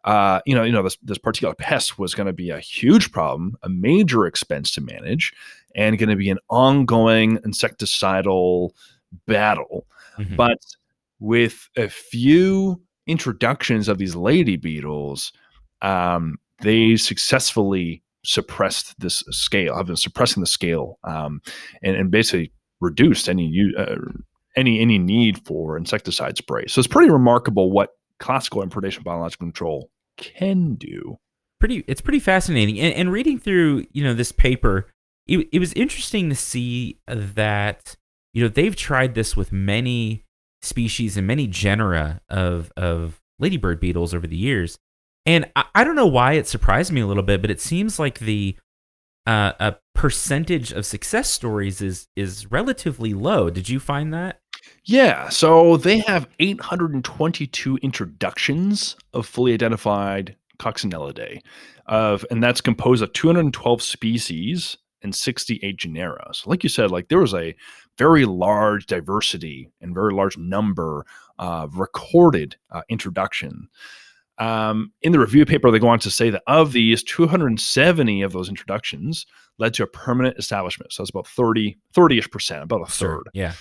uh, 0.06 0.42
you 0.46 0.56
know, 0.56 0.64
you 0.64 0.72
know, 0.72 0.84
this 0.84 0.98
this 1.04 1.18
particular 1.18 1.54
pest 1.54 2.00
was 2.00 2.16
going 2.16 2.28
to 2.28 2.34
be 2.34 2.50
a 2.50 2.60
huge 2.60 3.12
problem, 3.12 3.58
a 3.64 3.70
major 3.70 4.26
expense 4.26 4.72
to 4.72 4.82
manage, 4.82 5.34
and 5.76 5.98
going 5.98 6.10
to 6.10 6.16
be 6.16 6.30
an 6.30 6.40
ongoing 6.50 7.38
insecticidal 7.40 8.72
battle. 9.28 9.86
Mhm. 10.18 10.36
But 10.36 10.60
with 11.20 11.70
a 11.76 11.90
few 11.90 12.82
introductions 13.08 13.88
of 13.88 13.98
these 13.98 14.16
lady 14.16 14.56
beetles, 14.56 15.34
um, 15.82 16.38
they 16.62 16.96
successfully 16.96 18.02
suppressed 18.24 19.00
this 19.00 19.24
scale, 19.30 19.76
have 19.76 19.88
been 19.88 19.96
suppressing 19.96 20.42
the 20.42 20.48
scale, 20.48 21.00
um, 21.04 21.42
and, 21.84 21.96
and 21.96 22.12
basically 22.12 22.52
reduced 22.82 23.30
any 23.30 23.74
uh, 23.78 23.96
any 24.56 24.80
any 24.80 24.98
need 24.98 25.46
for 25.46 25.78
insecticide 25.78 26.38
spray. 26.38 26.66
So 26.68 26.80
it's 26.80 26.88
pretty 26.88 27.12
remarkable 27.12 27.72
what 27.72 27.92
classical 28.20 28.62
importation 28.62 29.04
biological 29.04 29.46
control 29.46 29.90
can 30.18 30.76
do. 30.76 31.18
pretty 31.60 31.84
it's 31.88 32.02
pretty 32.02 32.20
fascinating 32.20 32.80
and, 32.80 32.94
and 32.94 33.12
reading 33.12 33.40
through 33.40 33.86
you 33.92 34.04
know 34.04 34.14
this 34.14 34.32
paper 34.32 34.88
it, 35.28 35.48
it 35.52 35.60
was 35.60 35.74
interesting 35.74 36.30
to 36.30 36.36
see 36.36 37.00
that 37.08 37.96
you 38.34 38.44
know 38.44 38.50
they've 38.50 38.76
tried 38.76 39.16
this 39.16 39.38
with 39.38 39.52
many 39.52 40.26
species 40.62 41.18
and 41.18 41.28
many 41.28 41.48
genera 41.48 42.22
of 42.30 42.72
of 42.76 43.22
ladybird 43.40 43.80
beetles 43.80 44.14
over 44.14 44.28
the 44.28 44.36
years 44.38 44.78
and 45.30 45.50
i, 45.56 45.64
I 45.76 45.84
don't 45.84 45.96
know 45.96 46.08
why 46.08 46.34
it 46.34 46.48
surprised 46.48 46.92
me 46.92 47.02
a 47.02 47.08
little 47.08 47.24
bit 47.24 47.42
but 47.42 47.52
it 47.52 47.62
seems 47.62 48.00
like 48.00 48.20
the 48.20 48.58
uh, 49.28 49.52
a 49.60 49.76
percentage 49.94 50.72
of 50.72 50.86
success 50.86 51.30
stories 51.30 51.82
is 51.82 52.08
is 52.16 52.50
relatively 52.52 53.14
low 53.14 53.50
did 53.50 53.70
you 53.70 53.80
find 53.80 54.14
that 54.14 54.40
Yeah, 54.84 55.30
so 55.30 55.78
they 55.78 56.00
have 56.00 56.28
822 56.40 57.78
introductions 57.82 58.96
of 59.14 59.26
fully 59.26 59.54
identified 59.54 60.36
Coccinellidae, 60.60 61.42
of 61.86 62.26
and 62.30 62.44
that's 62.44 62.62
composed 62.62 63.04
of 63.04 63.14
212 63.14 63.82
species 63.82 64.78
and 65.02 65.16
68 65.16 65.78
genera. 65.78 66.30
So, 66.34 66.50
like 66.50 66.64
you 66.64 66.70
said, 66.70 66.92
like 66.92 67.08
there 67.08 67.20
was 67.20 67.34
a 67.34 67.56
very 67.98 68.26
large 68.26 68.86
diversity 68.86 69.70
and 69.82 69.94
very 69.94 70.14
large 70.14 70.38
number 70.38 71.06
of 71.38 71.78
recorded 71.78 72.58
uh, 72.72 72.82
introduction. 72.90 73.70
Um, 74.40 74.92
in 75.02 75.12
the 75.12 75.20
review 75.20 75.46
paper, 75.46 75.70
they 75.70 75.80
go 75.80 75.90
on 75.90 76.00
to 76.00 76.10
say 76.10 76.30
that 76.30 76.44
of 76.48 76.72
these, 76.72 77.04
270 77.04 78.22
of 78.22 78.32
those 78.32 78.50
introductions 78.50 79.26
led 79.58 79.74
to 79.74 79.84
a 79.84 79.88
permanent 79.88 80.38
establishment. 80.38 80.94
So 80.94 81.04
that's 81.04 81.10
about 81.10 81.28
30, 81.28 81.78
30-ish 81.94 82.32
percent, 82.32 82.64
about 82.64 82.82
a 82.82 82.92
third 82.92 83.30
yeah 83.34 83.54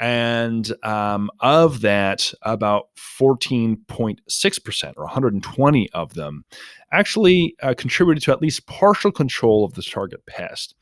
and 0.00 0.72
um, 0.84 1.30
of 1.40 1.80
that, 1.80 2.32
about 2.42 2.88
14.6%, 3.20 4.92
or 4.96 5.04
120 5.04 5.90
of 5.92 6.14
them, 6.14 6.44
actually 6.92 7.56
uh, 7.62 7.74
contributed 7.76 8.22
to 8.24 8.32
at 8.32 8.40
least 8.40 8.66
partial 8.66 9.10
control 9.10 9.64
of 9.64 9.74
the 9.74 9.82
target 9.82 10.24
pest. 10.26 10.74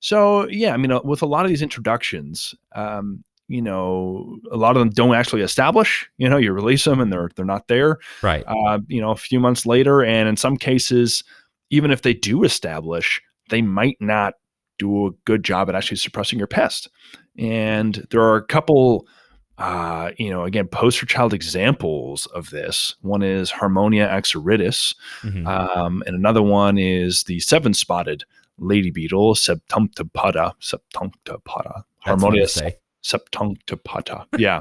So, 0.00 0.48
yeah, 0.48 0.72
I 0.72 0.76
mean, 0.76 0.92
uh, 0.92 1.00
with 1.04 1.22
a 1.22 1.26
lot 1.26 1.44
of 1.44 1.50
these 1.50 1.62
introductions, 1.62 2.54
um, 2.74 3.24
you 3.50 3.60
know, 3.60 4.38
a 4.52 4.56
lot 4.56 4.76
of 4.76 4.80
them 4.80 4.90
don't 4.90 5.14
actually 5.16 5.42
establish. 5.42 6.08
You 6.18 6.28
know, 6.28 6.36
you 6.36 6.52
release 6.52 6.84
them 6.84 7.00
and 7.00 7.12
they're 7.12 7.30
they're 7.34 7.44
not 7.44 7.66
there. 7.68 7.98
right 8.22 8.44
Uh, 8.46 8.78
you 8.86 9.00
know, 9.00 9.10
a 9.10 9.16
few 9.16 9.40
months 9.40 9.66
later, 9.66 10.02
and 10.04 10.28
in 10.28 10.36
some 10.36 10.56
cases, 10.56 11.24
even 11.70 11.90
if 11.90 12.02
they 12.02 12.14
do 12.14 12.44
establish, 12.44 13.20
they 13.48 13.60
might 13.62 13.96
not 14.00 14.34
do 14.78 15.06
a 15.08 15.10
good 15.24 15.42
job 15.44 15.68
at 15.68 15.74
actually 15.74 15.96
suppressing 15.96 16.38
your 16.38 16.46
pest. 16.48 16.88
And 17.36 18.06
there 18.10 18.22
are 18.22 18.36
a 18.36 18.44
couple, 18.46 19.06
uh, 19.58 20.12
you 20.16 20.30
know, 20.30 20.44
again, 20.44 20.68
poster 20.68 21.04
child 21.06 21.34
examples 21.34 22.26
of 22.26 22.50
this. 22.50 22.94
One 23.02 23.22
is 23.22 23.50
Harmonia 23.50 24.06
axyridis, 24.08 24.94
Mhm. 25.22 25.46
um, 25.46 26.02
and 26.06 26.14
another 26.16 26.42
one 26.42 26.78
is 26.78 27.24
the 27.24 27.40
seven 27.40 27.74
spotted 27.74 28.24
lady 28.58 28.90
beetle, 28.90 29.34
Septempunctata. 29.34 30.52
Septempunctata. 30.60 31.24
That's 31.24 31.42
fun 31.44 31.90
to 32.04 32.10
Harmonia 32.10 32.46
say. 33.02 33.18
Septempunctata. 33.18 34.26
Yeah. 34.38 34.60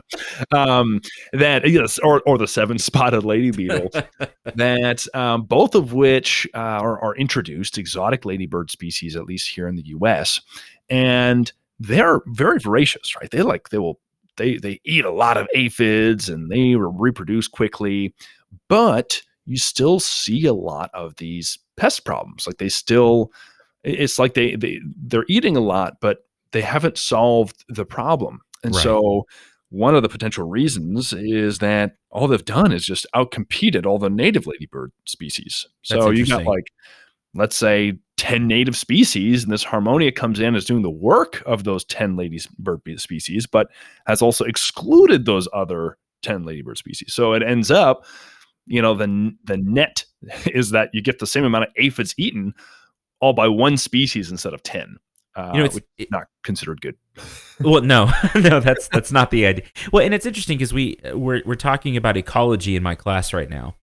um, 0.52 1.02
that, 1.34 1.70
yes, 1.70 2.00
or, 2.00 2.22
or 2.22 2.38
the 2.38 2.48
seven 2.48 2.78
spotted 2.80 3.24
lady 3.24 3.52
beetle 3.52 3.90
that 4.56 5.06
um, 5.16 5.44
both 5.44 5.76
of 5.76 5.94
which 5.94 6.48
uh, 6.54 6.58
are, 6.58 7.00
are 7.02 7.16
introduced 7.16 7.78
exotic 7.78 8.26
ladybird 8.26 8.72
species, 8.72 9.16
at 9.16 9.26
least 9.26 9.50
here 9.50 9.68
in 9.68 9.76
the 9.76 9.88
U.S. 9.88 10.42
And 10.90 11.52
they're 11.80 12.22
very 12.28 12.60
voracious, 12.60 13.16
right? 13.16 13.30
They 13.30 13.42
like 13.42 13.70
they 13.70 13.78
will 13.78 14.00
they 14.38 14.58
they 14.58 14.82
eat 14.84 15.06
a 15.06 15.12
lot 15.12 15.38
of 15.38 15.48
aphids 15.54 16.30
and 16.30 16.50
they 16.50 16.76
reproduce 16.76 17.48
quickly, 17.48 18.14
but 18.68 19.22
you 19.46 19.58
still 19.58 20.00
see 20.00 20.46
a 20.46 20.54
lot 20.54 20.92
of 20.94 21.16
these 21.16 21.58
pest 21.76 22.06
problems. 22.06 22.46
Like 22.46 22.58
they 22.58 22.70
still, 22.70 23.32
it's 23.84 24.20
like 24.20 24.34
they 24.34 24.56
they 24.56 24.80
they're 24.96 25.26
eating 25.28 25.58
a 25.58 25.62
lot, 25.62 25.98
but 26.02 26.26
they 26.52 26.62
haven't 26.62 26.98
solved 26.98 27.64
the 27.70 27.86
problem. 27.86 28.42
And 28.64 28.74
Right. 28.74 28.84
so 28.84 29.26
one 29.70 29.96
of 29.96 30.02
the 30.02 30.10
potential 30.10 30.48
reasons 30.48 31.14
is 31.14 31.60
that 31.60 31.96
all 32.10 32.28
they've 32.28 32.44
done 32.44 32.72
is 32.72 32.86
just 32.86 33.06
outcompeted 33.16 33.86
all 33.86 34.00
the 34.00 34.10
native 34.10 34.48
ladybird 34.48 34.92
species. 35.06 35.68
That's 35.88 36.04
So 36.04 36.10
you 36.10 36.26
got 36.26 36.46
like, 36.46 36.72
let's 37.36 37.56
say 37.56 38.00
10 38.18 38.48
native 38.48 38.76
species, 38.76 39.44
and 39.44 39.54
this 39.54 39.64
Harmonia 39.64 40.12
comes 40.12 40.40
in 40.40 40.56
as 40.56 40.66
doing 40.66 40.82
the 40.82 40.90
work 40.90 41.44
of 41.46 41.64
those 41.64 41.86
10 41.86 42.16
ladybird 42.16 43.00
species, 43.00 43.46
but 43.46 43.70
has 44.08 44.22
also 44.22 44.44
excluded 44.44 45.26
those 45.26 45.48
other 45.54 45.98
10 46.24 46.44
ladybird 46.44 46.78
species. 46.78 47.14
So 47.14 47.34
it 47.34 47.44
ends 47.44 47.70
up 47.70 48.06
you 48.70 48.82
know, 48.82 48.94
the 48.94 49.36
the 49.44 49.58
net 49.58 50.06
is 50.46 50.70
that 50.70 50.90
you 50.94 51.02
get 51.02 51.20
the 51.20 51.28
same 51.28 51.44
amount 51.44 51.66
of 51.66 51.72
aphids 51.76 52.14
eaten, 52.18 52.54
all 53.20 53.34
by 53.34 53.50
one 53.50 53.76
species 53.76 54.32
instead 54.32 54.54
of 54.54 54.64
ten. 54.64 54.98
Uh, 55.36 55.52
You 55.54 55.60
know, 55.60 55.66
it's- 55.66 55.82
is 55.98 56.08
not 56.12 56.24
considered 56.44 56.82
good. 56.82 56.96
well 57.62 57.82
no 57.82 58.10
no 58.36 58.60
that's 58.60 58.88
that's 58.90 59.12
not 59.12 59.30
the 59.32 59.46
idea 59.46 59.66
well 59.92 60.04
and 60.06 60.14
it's 60.14 60.26
interesting 60.26 60.58
because 60.58 60.74
we 60.74 60.98
we're, 61.14 61.42
we're 61.46 61.56
talking 61.56 61.98
about 61.98 62.16
ecology 62.18 62.76
in 62.78 62.84
my 62.84 62.96
class 62.96 63.34
right 63.34 63.50
now 63.50 63.76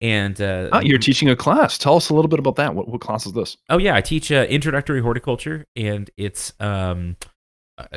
and 0.00 0.40
uh, 0.40 0.68
Ah, 0.72 0.80
you're 0.80 0.98
teaching 0.98 1.30
a 1.30 1.36
class. 1.36 1.78
Tell 1.78 1.96
us 1.96 2.10
a 2.10 2.14
little 2.14 2.28
bit 2.28 2.38
about 2.38 2.56
that. 2.56 2.74
What, 2.74 2.88
what 2.88 3.00
class 3.00 3.26
is 3.26 3.32
this? 3.32 3.56
oh 3.70 3.78
yeah 3.78 3.94
i 3.96 4.00
teach 4.00 4.30
uh, 4.32 4.46
introductory 4.48 5.00
horticulture 5.00 5.66
and 5.76 6.10
it's 6.16 6.52
um 6.60 7.16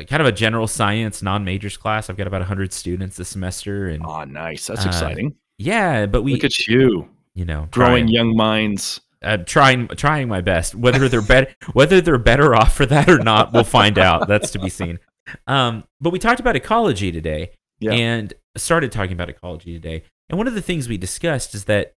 kind 0.08 0.20
of 0.20 0.26
a 0.26 0.32
general 0.32 0.66
science 0.66 1.22
non-majors 1.22 1.76
class 1.76 2.10
i've 2.10 2.16
got 2.16 2.26
about 2.26 2.40
100 2.40 2.72
students 2.72 3.16
this 3.16 3.28
semester 3.28 3.88
and 3.88 4.02
Ah, 4.04 4.24
nice. 4.24 4.66
That's 4.66 4.84
Uh, 4.84 4.88
exciting. 4.88 5.36
yeah 5.58 6.06
but 6.06 6.22
we 6.22 6.32
Look 6.32 6.44
at 6.44 6.58
you, 6.66 7.08
you 7.34 7.44
know 7.44 7.68
growing 7.70 8.08
young 8.08 8.34
minds. 8.36 9.00
Uh, 9.22 9.36
trying 9.38 9.88
trying 9.88 10.28
my 10.28 10.40
best 10.40 10.74
whether 10.74 11.08
they're 11.08 11.20
better 11.22 11.52
whether 11.72 12.00
they're 12.00 12.18
better 12.18 12.54
off 12.54 12.74
for 12.74 12.86
that 12.86 13.08
or 13.08 13.18
not 13.18 13.52
we'll 13.52 13.64
find 13.64 13.98
out 13.98 14.28
that's 14.28 14.50
to 14.50 14.58
be 14.58 14.68
seen 14.68 14.98
um 15.46 15.84
but 16.00 16.10
we 16.10 16.18
talked 16.18 16.40
about 16.40 16.54
ecology 16.56 17.10
today 17.12 17.50
Yeah. 17.80 17.92
and 17.92 18.32
started 18.56 18.90
talking 18.92 19.12
about 19.12 19.28
ecology 19.30 19.72
today. 19.72 20.02
And 20.28 20.36
one 20.36 20.46
of 20.48 20.54
the 20.54 20.62
things 20.62 20.88
we 20.88 20.96
discussed 20.98 21.54
is 21.54 21.64
that 21.66 21.92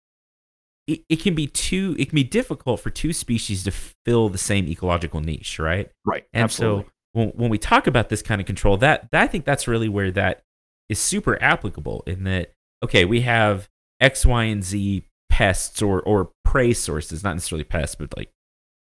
it, 0.86 1.00
it 1.08 1.16
can 1.20 1.34
be 1.34 1.46
too 1.46 1.94
it 1.98 2.06
can 2.08 2.16
be 2.16 2.24
difficult 2.24 2.80
for 2.80 2.90
two 2.90 3.12
species 3.12 3.64
to 3.64 3.70
fill 3.70 4.28
the 4.28 4.38
same 4.38 4.66
ecological 4.68 5.20
niche, 5.20 5.58
right? 5.58 5.90
Right. 6.04 6.24
And 6.32 6.44
Absolutely. 6.44 6.84
so 6.84 6.90
when, 7.12 7.28
when 7.30 7.50
we 7.50 7.58
talk 7.58 7.86
about 7.86 8.08
this 8.08 8.22
kind 8.22 8.40
of 8.40 8.46
control, 8.46 8.76
that, 8.78 9.08
that 9.12 9.22
I 9.22 9.26
think 9.26 9.44
that's 9.44 9.68
really 9.68 9.88
where 9.88 10.10
that 10.12 10.42
is 10.88 10.98
super 10.98 11.40
applicable 11.42 12.02
in 12.06 12.24
that 12.24 12.52
okay, 12.82 13.04
we 13.04 13.20
have 13.22 13.68
X, 14.00 14.24
Y, 14.26 14.44
and 14.44 14.62
Z 14.64 15.04
pests 15.38 15.80
or 15.80 16.02
or 16.02 16.32
prey 16.44 16.72
sources, 16.72 17.22
not 17.22 17.34
necessarily 17.34 17.62
pests, 17.62 17.94
but 17.94 18.16
like 18.16 18.30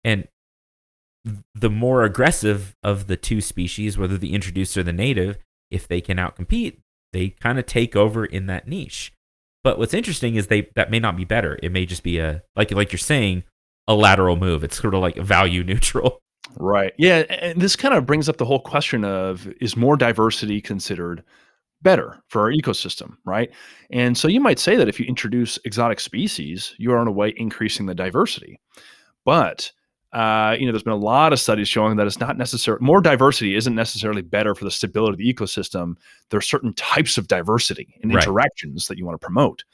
and 0.06 0.26
the 1.54 1.70
more 1.70 2.04
aggressive 2.04 2.76
of 2.82 3.08
the 3.08 3.18
two 3.18 3.42
species, 3.42 3.98
whether 3.98 4.18
the 4.18 4.34
introduced 4.34 4.78
or 4.78 4.84
the 4.84 4.94
native, 4.94 5.38
if 5.70 5.86
they 5.86 6.00
can 6.00 6.18
outcompete, 6.18 6.78
they 7.12 7.30
kind 7.30 7.60
of 7.60 7.66
take 7.66 7.96
over 7.96 8.24
in 8.24 8.46
that 8.46 8.70
niche. 8.70 9.12
But 9.66 9.78
what's 9.78 9.94
interesting 9.94 10.36
is 10.36 10.48
they 10.48 10.70
that 10.76 10.90
may 10.90 11.00
not 11.00 11.18
be 11.18 11.26
better. 11.26 11.60
It 11.62 11.74
may 11.74 11.86
just 11.86 12.04
be 12.04 12.20
a 12.20 12.42
like 12.56 12.72
like 12.72 12.94
you're 12.94 13.00
saying 13.00 13.44
a 13.90 13.94
lateral 13.94 14.38
move. 14.38 14.64
It's 14.64 14.80
sort 14.80 14.94
of 14.94 15.02
like 15.02 15.18
value 15.22 15.64
neutral. 15.64 16.20
Right. 16.58 16.94
Yeah. 16.98 17.26
And 17.28 17.62
this 17.62 17.76
kind 17.76 17.94
of 17.94 18.06
brings 18.06 18.30
up 18.30 18.38
the 18.38 18.46
whole 18.46 18.62
question 18.62 19.04
of 19.04 19.46
is 19.60 19.76
more 19.76 19.98
diversity 19.98 20.62
considered 20.62 21.22
better 21.86 22.20
for 22.28 22.42
our 22.42 22.52
ecosystem, 22.52 23.16
right? 23.24 23.50
And 23.92 24.18
so 24.18 24.28
you 24.28 24.42
might 24.42 24.60
say 24.60 24.76
that 24.76 24.90
if 24.90 25.00
you 25.00 25.06
introduce 25.06 25.58
exotic 25.64 26.02
species, 26.02 26.74
you 26.78 26.92
are 26.92 27.02
in 27.02 27.08
a 27.08 27.12
way 27.12 27.34
increasing 27.38 27.86
the 27.86 27.96
diversity. 27.96 28.60
But 29.24 29.72
uh, 30.14 30.56
you 30.58 30.66
know, 30.66 30.72
there's 30.72 30.84
been 30.84 30.94
a 30.94 31.10
lot 31.16 31.34
of 31.34 31.40
studies 31.42 31.68
showing 31.68 31.98
that 31.98 32.08
it's 32.08 32.22
not 32.22 32.38
necessary. 32.38 32.78
More 32.80 33.02
diversity 33.02 33.54
isn't 33.56 33.76
necessarily 33.76 34.22
better 34.22 34.56
for 34.56 34.64
the 34.64 34.72
stability 34.72 35.12
of 35.14 35.18
the 35.18 35.34
ecosystem. 35.34 35.96
There 36.30 36.38
are 36.38 36.42
certain 36.42 36.74
types 36.74 37.18
of 37.18 37.28
diversity 37.28 37.96
and 38.02 38.14
Right. 38.14 38.24
interactions 38.24 38.88
that 38.88 38.98
you 38.98 39.06
want 39.06 39.20
to 39.20 39.26
promote. 39.26 39.66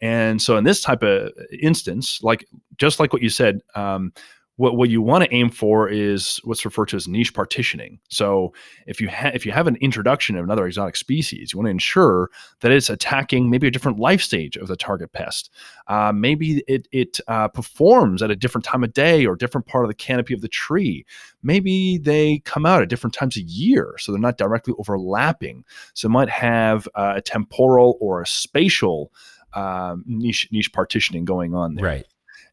And 0.00 0.40
so, 0.40 0.56
in 0.56 0.62
this 0.62 0.80
type 0.82 1.02
of 1.02 1.32
instance, 1.60 2.20
like 2.22 2.46
just 2.76 3.00
like 3.00 3.12
what 3.12 3.22
you 3.22 3.28
said, 3.28 3.60
um, 3.74 4.12
what 4.58 4.76
what 4.76 4.90
you 4.90 5.00
want 5.00 5.22
to 5.22 5.32
aim 5.32 5.50
for 5.50 5.88
is 5.88 6.40
what's 6.42 6.64
referred 6.64 6.88
to 6.88 6.96
as 6.96 7.06
niche 7.06 7.32
partitioning. 7.32 8.00
So 8.08 8.52
if 8.88 9.00
you 9.00 9.08
if 9.08 9.46
you 9.46 9.52
have 9.52 9.68
an 9.68 9.76
introduction 9.76 10.36
of 10.36 10.44
another 10.44 10.66
exotic 10.66 10.96
species, 10.96 11.52
you 11.52 11.58
want 11.58 11.66
to 11.66 11.70
ensure 11.70 12.28
that 12.60 12.72
it's 12.72 12.90
attacking 12.90 13.48
maybe 13.50 13.68
a 13.68 13.70
different 13.70 14.00
life 14.00 14.20
stage 14.20 14.56
of 14.56 14.66
the 14.66 14.76
target 14.76 15.12
pest. 15.12 15.50
Uh, 15.86 16.12
maybe 16.12 16.64
it 16.66 16.88
it 16.90 17.20
uh, 17.28 17.46
performs 17.46 18.20
at 18.20 18.32
a 18.32 18.36
different 18.36 18.64
time 18.64 18.82
of 18.82 18.92
day 18.92 19.24
or 19.24 19.36
different 19.36 19.68
part 19.68 19.84
of 19.84 19.88
the 19.88 19.94
canopy 19.94 20.34
of 20.34 20.40
the 20.40 20.48
tree. 20.48 21.06
Maybe 21.40 21.96
they 21.96 22.40
come 22.40 22.66
out 22.66 22.82
at 22.82 22.88
different 22.88 23.14
times 23.14 23.36
a 23.36 23.42
year, 23.42 23.94
so 23.98 24.10
they're 24.10 24.20
not 24.20 24.38
directly 24.38 24.74
overlapping. 24.76 25.64
So 25.94 26.06
it 26.06 26.10
might 26.10 26.30
have 26.30 26.88
uh, 26.96 27.14
a 27.16 27.22
temporal 27.22 27.96
or 28.00 28.22
a 28.22 28.26
spatial 28.26 29.12
um, 29.54 30.02
niche 30.04 30.48
niche 30.50 30.72
partitioning 30.72 31.24
going 31.24 31.54
on 31.54 31.76
there. 31.76 31.84
Right. 31.84 32.06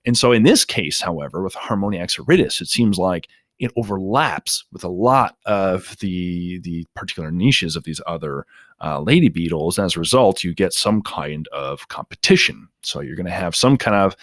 And 0.06 0.18
so 0.18 0.32
in 0.32 0.44
this 0.44 0.66
case, 0.66 1.02
however, 1.02 1.42
with 1.42 1.56
Harmonia 1.56 2.06
axyridis, 2.06 2.62
it 2.62 2.68
seems 2.68 2.98
like 2.98 3.28
it 3.60 3.72
overlaps 3.78 4.66
with 4.72 4.84
a 4.84 4.90
lot 4.90 5.38
of 5.46 5.96
the 6.00 6.60
the 6.60 6.86
particular 6.96 7.32
niches 7.32 7.76
of 7.76 7.84
these 7.84 8.02
other 8.06 8.46
uh, 8.84 9.00
lady 9.00 9.30
beetles. 9.30 9.80
As 9.80 9.96
a 9.96 10.00
result, 10.00 10.44
you 10.44 10.54
get 10.54 10.74
some 10.74 11.02
kind 11.02 11.48
of 11.50 11.88
competition. 11.88 12.68
So 12.82 13.02
you're 13.02 13.16
going 13.16 13.26
to 13.26 13.32
have 13.32 13.56
some 13.56 13.78
kind 13.78 13.96
of 13.96 14.16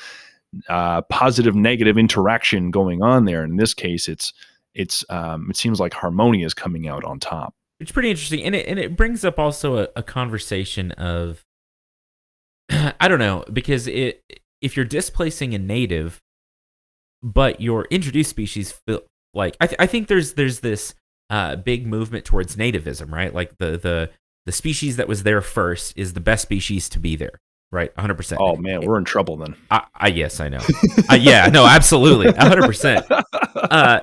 uh, 0.69 1.03
positive 1.03 1.55
negative 1.55 1.97
interaction 1.97 2.71
going 2.71 3.03
on 3.03 3.25
there. 3.25 3.43
In 3.45 3.57
this 3.57 3.75
case, 3.75 4.09
it's 4.09 4.33
it's 4.75 5.05
um, 5.09 5.49
it 5.51 5.57
seems 5.57 5.81
like 5.81 5.95
Harmonia 5.95 6.47
is 6.47 6.55
coming 6.55 6.89
out 6.89 7.05
on 7.05 7.19
top. 7.19 7.55
It's 7.81 7.93
pretty 7.93 8.11
interesting, 8.11 8.43
and 8.45 8.55
it 8.55 8.67
and 8.67 8.79
it 8.79 8.97
brings 8.97 9.25
up 9.25 9.39
also 9.39 9.79
a, 9.79 9.89
a 9.97 10.03
conversation 10.03 10.93
of 10.93 11.45
I 12.71 13.09
don't 13.09 13.19
know 13.19 13.45
because 13.53 13.89
it 13.89 14.23
if 14.63 14.77
you're 14.77 14.85
displacing 14.87 15.55
a 15.55 15.59
native, 15.59 16.21
but 17.23 17.61
your 17.61 17.87
introduced 17.91 18.31
species 18.31 18.73
feel 18.87 19.03
like 19.35 19.57
I, 19.61 19.67
th- 19.67 19.77
I 19.79 19.87
think 19.87 20.09
there's 20.09 20.35
there's 20.35 20.61
this 20.61 20.95
uh, 21.31 21.57
big 21.57 21.87
movement 21.87 22.25
towards 22.25 22.57
nativism, 22.57 23.11
right? 23.13 23.35
Like 23.35 23.57
the 23.59 23.77
the 23.79 24.11
the 24.47 24.53
species 24.53 24.97
that 24.97 25.07
was 25.09 25.23
there 25.23 25.41
first 25.41 25.93
is 25.97 26.15
the 26.15 26.21
best 26.21 26.43
species 26.43 26.89
to 26.91 26.99
be 26.99 27.15
there, 27.17 27.39
right? 27.71 27.95
100. 27.97 28.15
percent 28.15 28.41
Oh 28.43 28.57
man, 28.57 28.85
we're 28.85 28.99
in 28.99 29.05
trouble 29.05 29.37
then. 29.37 29.55
I, 29.71 29.85
I 29.95 30.09
yes, 30.09 30.41
I 30.41 30.49
know. 30.49 30.61
uh, 31.11 31.15
yeah, 31.15 31.47
no, 31.47 31.65
absolutely, 31.67 32.27
100. 32.27 32.63
percent 32.65 33.07
Uh, 33.55 34.01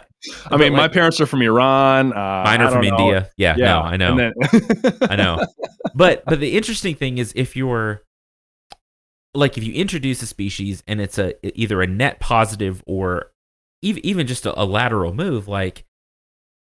I 0.51 0.57
mean, 0.57 0.73
but, 0.73 0.77
my 0.77 0.87
parents 0.89 1.19
are 1.21 1.25
from 1.25 1.41
Iran. 1.41 2.11
Uh, 2.11 2.43
mine 2.45 2.61
are 2.61 2.71
from 2.71 2.85
know. 2.85 2.97
India. 2.97 3.29
Yeah, 3.37 3.55
Yeah, 3.57 3.65
no, 3.65 3.79
I 3.81 3.97
know. 3.97 4.15
then- 4.17 4.33
I 5.09 5.15
know. 5.15 5.45
But 5.95 6.23
but 6.25 6.39
the 6.39 6.55
interesting 6.57 6.95
thing 6.95 7.17
is 7.17 7.31
if 7.35 7.55
you're 7.55 8.01
like 9.33 9.57
if 9.57 9.63
you 9.63 9.73
introduce 9.73 10.21
a 10.21 10.27
species 10.27 10.83
and 10.87 10.99
it's 10.99 11.17
a 11.17 11.33
either 11.59 11.81
a 11.81 11.87
net 11.87 12.19
positive 12.19 12.83
or 12.85 13.31
even 13.81 14.05
even 14.05 14.27
just 14.27 14.45
a, 14.45 14.61
a 14.61 14.65
lateral 14.65 15.13
move, 15.13 15.47
like 15.47 15.85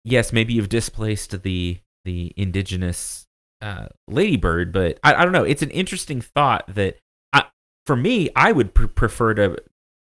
yes, 0.04 0.32
maybe 0.32 0.54
you've 0.54 0.68
displaced 0.68 1.42
the 1.42 1.78
the 2.04 2.32
indigenous 2.36 3.26
uh, 3.60 3.86
ladybird, 4.06 4.72
but 4.72 4.98
I, 5.02 5.14
I 5.14 5.24
don't 5.24 5.32
know. 5.32 5.44
It's 5.44 5.62
an 5.62 5.70
interesting 5.70 6.20
thought 6.20 6.64
that 6.74 6.96
I, 7.32 7.44
for 7.86 7.96
me, 7.96 8.30
I 8.36 8.52
would 8.52 8.72
pr- 8.72 8.86
prefer 8.86 9.34
to, 9.34 9.56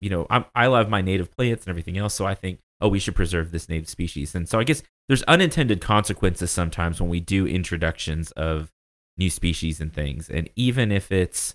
you 0.00 0.10
know, 0.10 0.26
I'm, 0.30 0.46
I 0.54 0.68
love 0.68 0.88
my 0.88 1.02
native 1.02 1.30
plants 1.30 1.64
and 1.64 1.70
everything 1.70 1.98
else, 1.98 2.14
so 2.14 2.24
I 2.26 2.34
think 2.34 2.60
oh, 2.80 2.88
we 2.88 2.98
should 2.98 3.14
preserve 3.14 3.52
this 3.52 3.68
native 3.68 3.88
species. 3.88 4.34
And 4.34 4.48
so 4.48 4.58
I 4.58 4.64
guess 4.64 4.82
there's 5.06 5.22
unintended 5.24 5.80
consequences 5.80 6.50
sometimes 6.50 7.00
when 7.00 7.08
we 7.08 7.20
do 7.20 7.46
introductions 7.46 8.32
of 8.32 8.72
new 9.16 9.30
species 9.30 9.80
and 9.80 9.92
things. 9.92 10.28
And 10.28 10.50
even 10.56 10.90
if 10.90 11.12
it's, 11.12 11.54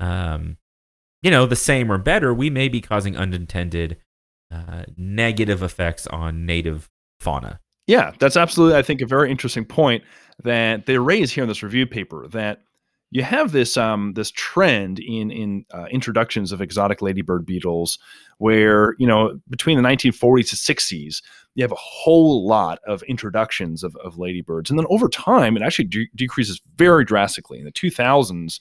um, 0.00 0.56
you 1.22 1.30
know, 1.30 1.46
the 1.46 1.56
same 1.56 1.90
or 1.90 1.98
better, 1.98 2.32
we 2.32 2.50
may 2.50 2.68
be 2.68 2.80
causing 2.80 3.16
unintended 3.16 3.98
uh, 4.50 4.84
negative 4.96 5.62
effects 5.62 6.06
on 6.06 6.46
native 6.46 6.88
fauna. 7.20 7.60
Yeah, 7.86 8.12
that's 8.18 8.36
absolutely, 8.36 8.76
I 8.78 8.82
think, 8.82 9.00
a 9.00 9.06
very 9.06 9.30
interesting 9.30 9.64
point 9.64 10.04
that 10.44 10.86
they 10.86 10.98
raise 10.98 11.32
here 11.32 11.42
in 11.42 11.48
this 11.48 11.62
review 11.62 11.86
paper. 11.86 12.28
That 12.28 12.60
you 13.10 13.22
have 13.22 13.52
this 13.52 13.76
um, 13.76 14.12
this 14.14 14.30
trend 14.30 14.98
in 14.98 15.30
in 15.30 15.64
uh, 15.72 15.86
introductions 15.90 16.52
of 16.52 16.60
exotic 16.60 17.00
ladybird 17.00 17.46
beetles, 17.46 17.98
where 18.36 18.94
you 18.98 19.06
know 19.06 19.40
between 19.48 19.82
the 19.82 19.88
1940s 19.88 20.50
to 20.50 20.56
60s, 20.56 21.22
you 21.54 21.64
have 21.64 21.72
a 21.72 21.76
whole 21.76 22.46
lot 22.46 22.78
of 22.86 23.02
introductions 23.04 23.82
of, 23.82 23.96
of 23.96 24.18
ladybirds, 24.18 24.68
and 24.68 24.78
then 24.78 24.86
over 24.90 25.08
time, 25.08 25.56
it 25.56 25.62
actually 25.62 25.86
de- 25.86 26.10
decreases 26.14 26.60
very 26.76 27.04
drastically. 27.04 27.58
In 27.58 27.64
the 27.64 27.72
2000s, 27.72 28.60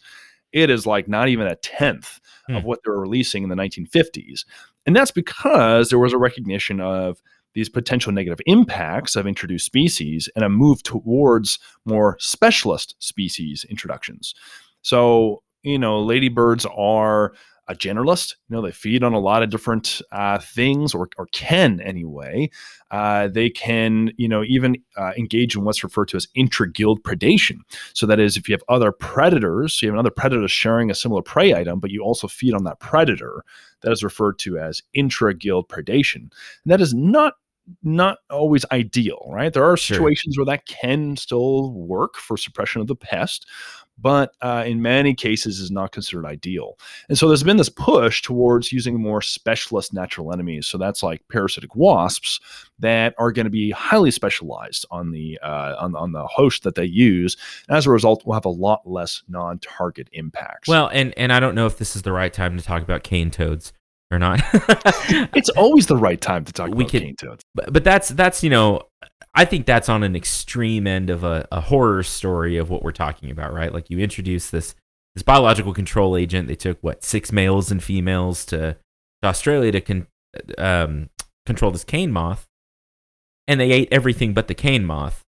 it 0.52 0.70
is 0.70 0.86
like 0.86 1.08
not 1.08 1.28
even 1.30 1.48
a 1.48 1.56
tenth 1.58 2.20
of 2.50 2.62
Hmm. 2.62 2.68
what 2.68 2.80
they 2.84 2.92
were 2.92 3.02
releasing 3.02 3.44
in 3.44 3.50
the 3.50 3.56
1950s, 3.56 4.46
and 4.86 4.96
that's 4.96 5.12
because 5.12 5.90
there 5.90 6.00
was 6.00 6.14
a 6.14 6.18
recognition 6.18 6.80
of 6.80 7.22
these 7.54 7.70
potential 7.70 8.12
negative 8.12 8.40
impacts 8.46 9.16
of 9.16 9.26
introduced 9.26 9.66
species 9.66 10.30
and 10.36 10.46
a 10.46 10.50
move 10.50 10.84
towards 10.84 11.58
more 11.86 12.16
specialist 12.20 12.96
species 13.00 13.66
introductions. 13.70 14.36
So, 14.84 15.42
you 15.64 15.80
know, 15.80 16.00
ladybirds 16.00 16.66
are 16.68 17.34
a 17.68 17.76
generalist. 17.76 18.36
You 18.50 18.56
know, 18.56 18.62
they 18.62 18.72
feed 18.72 19.04
on 19.04 19.14
a 19.14 19.20
lot 19.20 19.44
of 19.44 19.50
different 19.50 20.02
uh, 20.12 20.40
things, 20.40 20.94
or, 20.94 21.10
or 21.18 21.28
can 21.28 21.82
anyway. 21.82 22.50
Uh, 22.92 23.28
they 23.28 23.50
can, 23.50 24.12
you 24.18 24.28
know, 24.28 24.44
even 24.44 24.76
uh, 24.96 25.12
engage 25.18 25.56
in 25.56 25.64
what's 25.64 25.84
referred 25.84 26.08
to 26.10 26.18
as 26.18 26.28
intra-guild 26.36 27.04
predation. 27.04 27.58
So 27.94 28.06
that 28.06 28.20
is, 28.20 28.38
if 28.38 28.48
you 28.48 28.54
have 28.54 28.64
other 28.70 28.92
predators, 28.92 29.82
you 29.82 29.90
have 29.90 29.96
another 29.96 30.12
predator 30.12 30.48
sharing 30.48 30.90
a 30.90 30.96
similar 30.96 31.22
prey 31.22 31.54
item, 31.54 31.80
but 31.80 31.92
you 31.92 32.02
also 32.02 32.28
feed 32.28 32.54
on 32.54 32.64
that 32.64 32.80
predator. 32.80 33.44
That 33.82 33.92
is 33.92 34.04
referred 34.04 34.40
to 34.40 34.58
as 34.58 34.82
intra-guild 34.94 35.70
predation, 35.70 36.16
and 36.16 36.32
that 36.66 36.82
is 36.82 36.94
not 36.94 37.34
not 37.84 38.20
always 38.30 38.64
ideal, 38.72 39.28
right? 39.28 39.52
There 39.52 39.70
are 39.70 39.76
Sure. 39.76 39.98
situations 39.98 40.38
where 40.38 40.46
that 40.46 40.66
can 40.68 41.18
still 41.18 41.74
work 41.74 42.16
for 42.16 42.38
suppression 42.38 42.80
of 42.80 42.88
the 42.88 42.96
pest, 42.96 43.46
but 43.98 44.34
uh, 44.42 44.64
in 44.66 44.82
many 44.82 45.14
cases 45.14 45.60
is 45.60 45.72
not 45.72 45.92
considered 45.92 46.26
ideal. 46.26 46.78
And 47.10 47.18
so 47.18 47.28
there's 47.28 47.44
been 47.44 47.58
this 47.58 47.70
push 47.70 48.22
towards 48.22 48.72
using 48.72 49.00
more 49.02 49.22
specialist 49.22 49.94
natural 49.94 50.32
enemies. 50.32 50.68
So 50.68 50.78
that's 50.78 51.02
like 51.02 51.22
parasitic 51.30 51.76
wasps 51.76 52.40
that 52.80 53.16
are 53.18 53.32
going 53.32 53.46
to 53.46 53.52
be 53.52 53.72
highly 53.72 54.12
specialized 54.12 54.86
on 54.92 55.12
the 55.12 55.40
uh, 55.42 55.76
on, 55.80 55.96
on 55.96 56.12
the 56.12 56.28
host 56.28 56.64
that 56.64 56.76
they 56.76 56.86
use. 56.86 57.36
And 57.68 57.78
as 57.78 57.86
a 57.88 57.92
result, 57.92 58.24
we'll 58.26 58.36
have 58.36 58.46
a 58.46 58.50
lot 58.50 58.82
less 58.86 59.24
non-target 59.28 60.10
impacts. 60.14 60.68
Well, 60.68 60.90
and 60.94 61.14
and 61.18 61.34
I 61.34 61.40
don't 61.40 61.56
know 61.56 61.66
if 61.66 61.78
this 61.78 61.96
is 61.96 62.04
the 62.04 62.12
right 62.12 62.32
time 62.32 62.58
to 62.58 62.64
talk 62.64 62.84
about 62.84 63.04
cane 63.04 63.32
toads 63.32 63.74
or 64.12 64.20
not. 64.20 64.40
it's 65.34 65.50
always 65.50 65.88
the 65.88 65.98
right 65.98 66.22
time 66.22 66.46
to 66.46 66.54
talk 66.54 66.68
We 66.70 66.84
about 66.84 66.92
could- 66.92 67.02
cane 67.02 67.16
toads. 67.16 67.44
but, 67.56 67.74
but 67.74 67.84
that's 67.84 68.10
that's 68.10 68.44
you 68.44 68.50
know 68.50 68.84
i 69.38 69.46
think 69.46 69.66
that's 69.66 69.88
on 69.88 70.04
an 70.04 70.16
extreme 70.16 70.88
end 70.88 71.10
of 71.10 71.24
a, 71.24 71.48
a 71.52 71.62
horror 71.62 72.04
story 72.04 72.58
of 72.58 72.70
what 72.70 72.84
we're 72.84 72.92
talking 72.92 73.32
about 73.32 73.54
right? 73.54 73.74
Like 73.74 73.90
you 73.90 74.00
introduce 74.00 74.50
this 74.50 74.76
this 75.16 75.24
biological 75.24 75.74
control 75.74 76.16
agent. 76.16 76.48
They 76.48 76.56
took 76.56 76.78
what 76.82 77.04
six 77.04 77.32
males 77.32 77.72
and 77.72 77.82
females 77.82 78.46
to, 78.46 78.78
to 79.22 79.28
australia 79.28 79.72
to 79.72 79.82
con, 79.82 80.08
um, 80.58 81.10
control 81.46 81.72
this 81.72 81.84
cane 81.84 82.12
moth 82.12 82.48
and 83.48 83.60
they 83.60 83.72
ate 83.72 83.88
everything 83.92 84.34
but 84.34 84.48
the 84.48 84.54
cane 84.54 84.86
moth. 84.86 85.24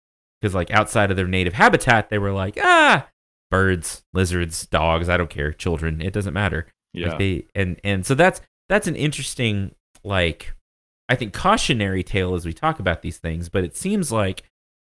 Because 0.41 0.55
like 0.55 0.71
outside 0.71 1.11
of 1.11 1.17
their 1.17 1.27
native 1.27 1.53
habitat 1.53 2.09
they 2.09 2.17
were 2.17 2.31
like 2.31 2.57
ah 2.61 3.07
birds 3.51 4.03
lizards 4.13 4.65
dogs 4.65 5.07
i 5.07 5.17
don't 5.17 5.29
care 5.29 5.51
children 5.51 6.01
it 6.01 6.13
doesn't 6.13 6.33
matter. 6.33 6.67
Yeah. 6.93 7.09
like 7.09 7.19
they 7.19 7.45
and 7.53 7.79
and 7.83 8.05
so 8.05 8.15
that's 8.15 8.41
that's 8.69 8.87
an 8.87 8.95
interesting 8.95 9.75
like 10.03 10.53
I 11.07 11.15
think 11.15 11.33
cautionary 11.33 12.03
tale 12.03 12.33
as 12.33 12.45
we 12.45 12.53
talk 12.53 12.79
about 12.79 13.01
these 13.01 13.17
things, 13.17 13.49
but 13.49 13.63
it 13.63 13.75
seems 13.75 14.11
like 14.11 14.43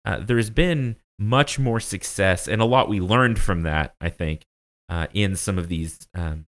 uh, 0.06 0.20
there's 0.20 0.50
been 0.50 0.96
much 1.18 1.58
more 1.58 1.80
success 1.80 2.48
and 2.48 2.62
a 2.62 2.66
lot 2.66 2.90
we 2.90 3.00
learned 3.00 3.40
from 3.40 3.64
that. 3.64 3.96
I 4.00 4.10
think 4.10 4.46
uh, 4.90 5.08
in 5.14 5.36
some 5.36 5.58
of 5.58 5.68
these 5.68 6.08
um, 6.14 6.46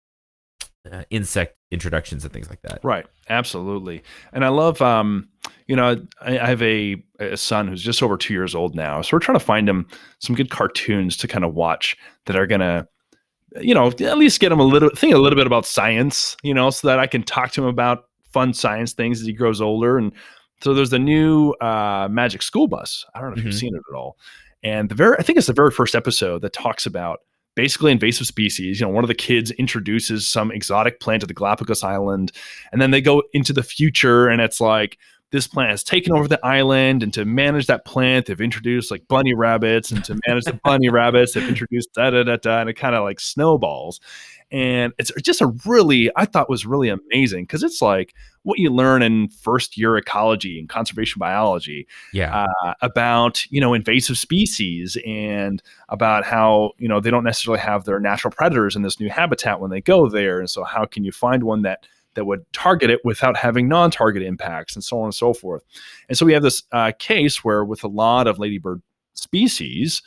uh, 0.92 1.04
insect 1.10 1.58
introductions 1.72 2.24
and 2.24 2.34
things 2.34 2.50
like 2.50 2.62
that. 2.62 2.80
Right. 2.84 3.06
Absolutely. 3.30 4.04
And 4.32 4.46
I 4.46 4.50
love, 4.50 4.82
um, 4.82 5.28
you 5.68 5.76
know, 5.76 5.98
I, 6.22 6.40
I 6.40 6.46
have 6.46 6.62
a, 6.62 7.04
a 7.20 7.36
son 7.36 7.68
who's 7.68 7.84
just 7.84 8.02
over 8.02 8.16
two 8.18 8.34
years 8.34 8.56
old 8.56 8.76
now. 8.76 9.02
So 9.02 9.16
we're 9.16 9.20
trying 9.20 9.40
to 9.40 9.44
find 9.44 9.68
him 9.68 9.88
some 10.20 10.36
good 10.36 10.50
cartoons 10.50 11.18
to 11.18 11.28
kind 11.28 11.44
of 11.44 11.54
watch 11.54 11.98
that 12.26 12.38
are 12.38 12.48
going 12.48 12.62
to, 12.62 12.88
you 13.60 13.74
know, 13.74 13.88
at 13.88 14.18
least 14.18 14.40
get 14.40 14.52
him 14.52 14.60
a 14.60 14.64
little, 14.66 14.90
think 14.96 15.14
a 15.14 15.18
little 15.18 15.38
bit 15.38 15.48
about 15.48 15.66
science, 15.66 16.38
you 16.44 16.54
know, 16.54 16.70
so 16.70 16.88
that 16.88 17.00
I 17.00 17.08
can 17.08 17.24
talk 17.24 17.52
to 17.54 17.62
him 17.62 17.68
about 17.68 18.06
fun 18.32 18.54
science 18.54 18.94
things 18.94 19.22
as 19.22 19.28
he 19.28 19.34
grows 19.34 19.62
older. 19.62 19.98
And 19.98 20.12
so 20.62 20.74
there's 20.74 20.90
the 20.90 21.00
new 21.00 21.52
uh, 21.62 22.08
Magic 22.10 22.42
School 22.42 22.68
Bus. 22.68 23.06
I 23.16 23.22
don't 23.22 23.30
know 23.32 23.38
if 23.38 23.46
you've 23.46 23.54
Mhm. 23.54 23.60
seen 23.60 23.76
it 23.76 23.82
at 23.92 23.96
all. 23.96 24.18
And 24.64 24.90
the 24.90 24.96
very, 24.96 25.16
I 25.20 25.22
think 25.24 25.38
it's 25.38 25.48
the 25.48 25.54
very 25.54 25.72
first 25.72 25.96
episode 25.96 26.42
that 26.42 26.54
talks 26.54 26.86
about 26.86 27.20
basically 27.56 27.92
invasive 27.92 28.28
species. 28.28 28.80
You 28.80 28.86
know, 28.86 28.92
one 28.92 29.04
of 29.04 29.08
the 29.08 29.16
kids 29.16 29.52
introduces 29.52 30.28
some 30.32 30.52
exotic 30.52 31.00
plant 31.00 31.22
to 31.22 31.28
the 31.28 31.34
Galapagos 31.34 31.84
Island, 31.84 32.32
and 32.72 32.82
then 32.82 32.92
they 32.92 33.02
go 33.02 33.24
into 33.34 33.54
the 33.54 33.64
future, 33.64 34.28
and 34.28 34.42
it's 34.42 34.60
like 34.62 34.98
this 35.32 35.48
plant 35.48 35.72
has 35.72 35.84
taken 35.84 36.14
over 36.14 36.28
the 36.28 36.44
island, 36.46 37.04
and 37.04 37.14
to 37.14 37.26
manage 37.26 37.68
that 37.68 37.86
plant, 37.86 38.26
they've 38.28 38.40
introduced 38.42 38.92
like 38.92 39.08
bunny 39.08 39.34
rabbits, 39.34 39.92
and 39.92 40.04
to 40.06 40.18
manage 40.28 40.46
the 40.46 40.60
bunny 40.64 40.90
rabbits, 40.92 41.34
they've 41.34 41.48
introduced 41.48 41.94
da 41.94 42.10
da 42.12 42.24
da 42.24 42.38
da, 42.38 42.60
and 42.62 42.70
it 42.70 42.74
kind 42.74 42.96
of 42.96 43.04
like 43.04 43.20
snowballs. 43.20 44.00
And 44.50 44.94
it's 44.98 45.12
just 45.22 45.42
a 45.42 45.48
really, 45.66 46.10
I 46.16 46.24
thought 46.24 46.50
was 46.50 46.66
really 46.66 46.88
amazing 46.88 47.44
because 47.44 47.64
it's 47.64 47.82
like 47.82 48.14
what 48.44 48.60
you 48.60 48.70
learn 48.70 49.02
in 49.02 49.28
first 49.28 49.78
year 49.78 49.98
ecology 49.98 50.58
and 50.58 50.70
conservation 50.70 51.20
biology 51.20 51.86
Yeah. 52.14 52.46
uh, 52.64 52.74
about 52.82 53.46
you 53.52 53.60
know 53.60 53.74
invasive 53.74 54.18
species 54.18 54.98
and 55.06 55.62
about 55.90 56.24
how 56.24 56.72
you 56.78 56.88
know 56.88 57.02
they 57.02 57.12
don't 57.12 57.26
necessarily 57.26 57.60
have 57.60 57.84
their 57.84 58.00
natural 58.00 58.32
predators 58.32 58.78
in 58.78 58.84
this 58.84 59.02
new 59.02 59.10
habitat 59.10 59.60
when 59.60 59.70
they 59.70 59.82
go 59.82 60.08
there 60.08 60.40
and 60.40 60.50
so 60.50 60.64
how 60.64 60.86
can 60.86 61.04
you 61.04 61.12
find 61.12 61.44
one 61.44 61.64
that 61.64 61.86
that 62.18 62.26
would 62.26 62.42
target 62.52 62.90
it 62.90 63.00
without 63.06 63.38
having 63.38 63.70
non-target 63.70 64.22
impacts 64.22 64.76
and 64.76 64.84
so 64.84 65.00
on 65.00 65.06
and 65.06 65.16
so 65.16 65.34
forth. 65.34 65.64
And 66.10 66.18
so 66.18 66.26
we 66.26 66.34
have 66.34 66.44
this 66.44 66.64
uh, 66.74 66.92
case 67.00 67.44
where 67.44 67.64
with 67.64 67.84
a 67.84 67.88
lot 67.88 68.28
of 68.28 68.40
ladybird 68.40 68.82
species 69.14 70.02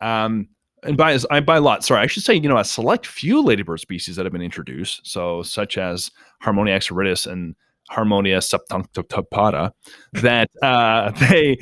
um, 0.00 0.48
and 0.82 0.96
by 0.96 1.18
by 1.40 1.56
a 1.56 1.60
lot, 1.60 1.84
sorry, 1.84 2.02
I 2.02 2.06
should 2.06 2.22
say, 2.22 2.34
you 2.34 2.48
know, 2.48 2.58
a 2.58 2.64
select 2.64 3.06
few 3.06 3.42
ladybird 3.42 3.80
species 3.80 4.16
that 4.16 4.24
have 4.24 4.32
been 4.32 4.42
introduced, 4.42 5.00
so 5.04 5.42
such 5.42 5.78
as 5.78 6.10
Harmonia 6.42 6.78
axyridis 6.78 7.26
and 7.30 7.56
Harmonia 7.90 8.38
subpunctata, 8.38 9.72
that 10.12 10.48
uh, 10.62 11.10
they 11.30 11.56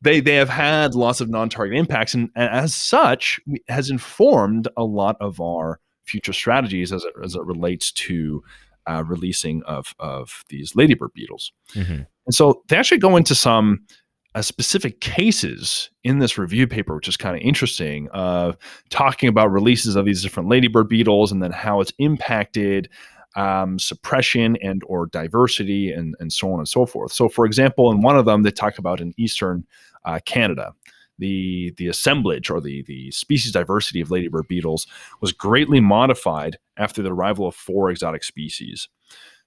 they 0.00 0.20
they 0.20 0.36
have 0.36 0.48
had 0.48 0.94
lots 0.94 1.20
of 1.20 1.28
non-target 1.28 1.76
impacts, 1.76 2.14
and, 2.14 2.30
and 2.34 2.48
as 2.48 2.74
such, 2.74 3.40
has 3.68 3.90
informed 3.90 4.68
a 4.76 4.84
lot 4.84 5.16
of 5.20 5.40
our 5.40 5.80
future 6.04 6.32
strategies 6.32 6.92
as 6.92 7.04
it, 7.04 7.12
as 7.22 7.34
it 7.34 7.44
relates 7.44 7.92
to 7.92 8.42
uh, 8.86 9.04
releasing 9.06 9.62
of 9.64 9.94
of 9.98 10.44
these 10.48 10.74
ladybird 10.76 11.12
beetles. 11.12 11.52
Mhm. 11.74 12.06
And 12.26 12.34
so 12.34 12.62
they 12.68 12.76
actually 12.76 12.98
go 12.98 13.16
into 13.16 13.34
some 13.34 13.80
uh, 14.34 14.42
specific 14.42 15.00
cases 15.00 15.90
in 16.04 16.20
this 16.20 16.38
review 16.38 16.66
paper, 16.66 16.94
which 16.94 17.08
is 17.08 17.16
kind 17.16 17.34
of 17.34 17.42
interesting, 17.42 18.08
of 18.12 18.56
talking 18.88 19.28
about 19.28 19.50
releases 19.50 19.96
of 19.96 20.04
these 20.04 20.22
different 20.22 20.48
ladybird 20.48 20.88
beetles 20.88 21.32
and 21.32 21.42
then 21.42 21.50
how 21.50 21.80
it's 21.80 21.92
impacted 21.98 22.88
um, 23.36 23.78
suppression 23.78 24.56
and 24.62 24.82
or 24.86 25.06
diversity 25.06 25.92
and, 25.92 26.14
and 26.20 26.32
so 26.32 26.52
on 26.52 26.58
and 26.58 26.68
so 26.68 26.86
forth. 26.86 27.12
So, 27.12 27.28
for 27.28 27.44
example, 27.44 27.90
in 27.90 28.00
one 28.00 28.16
of 28.16 28.24
them, 28.24 28.42
they 28.42 28.50
talk 28.50 28.78
about 28.78 29.00
in 29.00 29.14
eastern 29.16 29.64
uh, 30.04 30.20
Canada, 30.24 30.74
the 31.20 31.72
the 31.76 31.86
assemblage 31.86 32.50
or 32.50 32.60
the 32.60 32.82
the 32.82 33.10
species 33.12 33.52
diversity 33.52 34.00
of 34.00 34.10
ladybird 34.10 34.48
beetles 34.48 34.86
was 35.20 35.32
greatly 35.32 35.80
modified 35.80 36.58
after 36.76 37.02
the 37.02 37.12
arrival 37.12 37.46
of 37.46 37.54
four 37.54 37.90
exotic 37.90 38.24
species. 38.24 38.88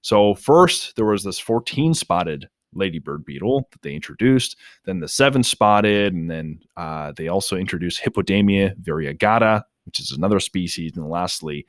So 0.00 0.34
first, 0.34 0.96
there 0.96 1.06
was 1.06 1.24
this 1.24 1.38
14 1.38 1.94
spotted 1.94 2.48
ladybird 2.74 3.24
beetle 3.24 3.68
that 3.70 3.82
they 3.82 3.94
introduced, 3.94 4.56
then 4.84 5.00
the 5.00 5.08
seven 5.08 5.42
spotted, 5.42 6.12
and 6.12 6.30
then 6.30 6.60
uh, 6.76 7.12
they 7.16 7.28
also 7.28 7.56
introduced 7.56 8.02
Hippodamia 8.02 8.76
variegata, 8.82 9.62
which 9.86 10.00
is 10.00 10.12
another 10.12 10.40
species, 10.40 10.92
and 10.96 11.08
lastly, 11.08 11.66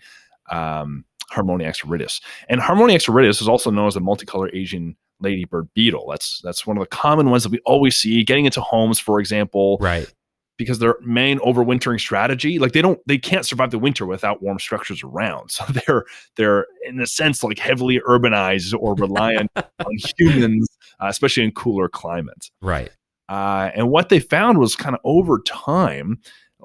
um, 0.52 1.06
Harmonia 1.30 1.70
axyridis. 1.70 2.22
And 2.50 2.60
Harmonia 2.60 2.98
axyridis 2.98 3.42
is 3.42 3.48
also 3.48 3.72
known 3.72 3.88
as 3.88 3.94
the 3.94 4.02
multicolored 4.02 4.52
Asian 4.54 4.96
ladybird 5.20 5.68
beetle. 5.74 6.08
That's 6.10 6.42
that's 6.42 6.66
one 6.68 6.78
of 6.78 6.82
the 6.82 6.88
common 6.88 7.30
ones 7.30 7.44
that 7.44 7.52
we 7.52 7.60
always 7.66 7.96
see 7.96 8.24
getting 8.24 8.46
into 8.46 8.62
homes, 8.62 9.00
for 9.00 9.20
example, 9.20 9.78
Right. 9.80 10.12
because 10.58 10.80
their 10.80 10.96
main 11.02 11.40
overwintering 11.40 12.00
strategy, 12.00 12.60
like 12.60 12.72
they 12.74 12.82
don't, 12.82 13.00
they 13.08 13.18
can't 13.18 13.46
survive 13.46 13.72
the 13.72 13.80
winter 13.80 14.06
without 14.06 14.42
warm 14.42 14.60
structures 14.60 15.04
around. 15.04 15.52
So 15.52 15.64
they're 15.88 16.06
they're 16.36 16.68
in 16.88 17.00
a 17.02 17.08
sense 17.08 17.44
like 17.44 17.60
heavily 17.60 18.00
urbanized 18.08 18.74
or 18.80 18.96
reliant 18.96 19.52
on 19.56 19.96
humans, 20.18 20.68
uh, 21.02 21.08
especially 21.08 21.44
in 21.44 21.52
cooler 21.52 21.88
climates. 21.90 22.52
Right. 22.62 22.92
Uh, 23.28 23.72
and 23.74 23.90
what 23.90 24.10
they 24.10 24.20
found 24.20 24.60
was 24.60 24.76
kind 24.76 24.94
of 24.96 25.02
over 25.04 25.40
time, 25.46 26.20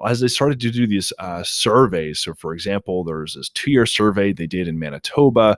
as 0.05 0.19
they 0.19 0.27
started 0.27 0.59
to 0.59 0.69
do 0.71 0.85
these 0.85 1.11
uh, 1.19 1.41
surveys. 1.43 2.19
So, 2.19 2.33
for 2.35 2.53
example, 2.53 3.03
there 3.03 3.17
was 3.21 3.33
this 3.33 3.49
two-year 3.49 3.85
survey 3.87 4.31
they 4.31 4.45
did 4.47 4.67
in 4.67 4.77
Manitoba. 4.77 5.57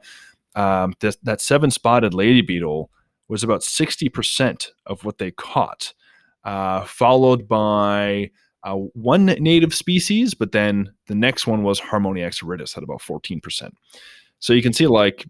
Um, 0.55 0.93
that, 0.99 1.17
that 1.23 1.41
seven-spotted 1.41 2.13
lady 2.13 2.41
beetle 2.41 2.91
was 3.27 3.43
about 3.43 3.63
sixty 3.63 4.09
percent 4.09 4.69
of 4.85 5.03
what 5.03 5.17
they 5.17 5.31
caught, 5.31 5.93
uh, 6.43 6.85
followed 6.85 7.47
by 7.47 8.29
uh, 8.63 8.75
one 8.93 9.25
native 9.25 9.73
species, 9.73 10.35
but 10.35 10.51
then 10.51 10.93
the 11.07 11.15
next 11.15 11.47
one 11.47 11.63
was 11.63 11.79
Harmonia 11.79 12.29
axyridis 12.29 12.77
at 12.77 12.83
about 12.83 13.01
fourteen 13.01 13.39
percent. 13.39 13.73
So 14.39 14.53
you 14.53 14.61
can 14.61 14.73
see 14.73 14.87
like 14.87 15.25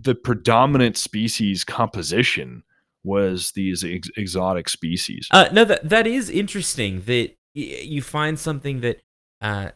the 0.00 0.14
predominant 0.14 0.96
species 0.96 1.64
composition 1.64 2.62
was 3.02 3.52
these 3.52 3.84
ex- 3.84 4.10
exotic 4.16 4.68
species. 4.68 5.28
Uh, 5.30 5.48
no, 5.52 5.64
that 5.64 5.88
that 5.88 6.06
is 6.06 6.30
interesting 6.30 7.02
that 7.02 7.36
y- 7.54 7.80
you 7.82 8.00
find 8.00 8.38
something 8.38 8.80
that 8.80 9.02
uh, 9.42 9.70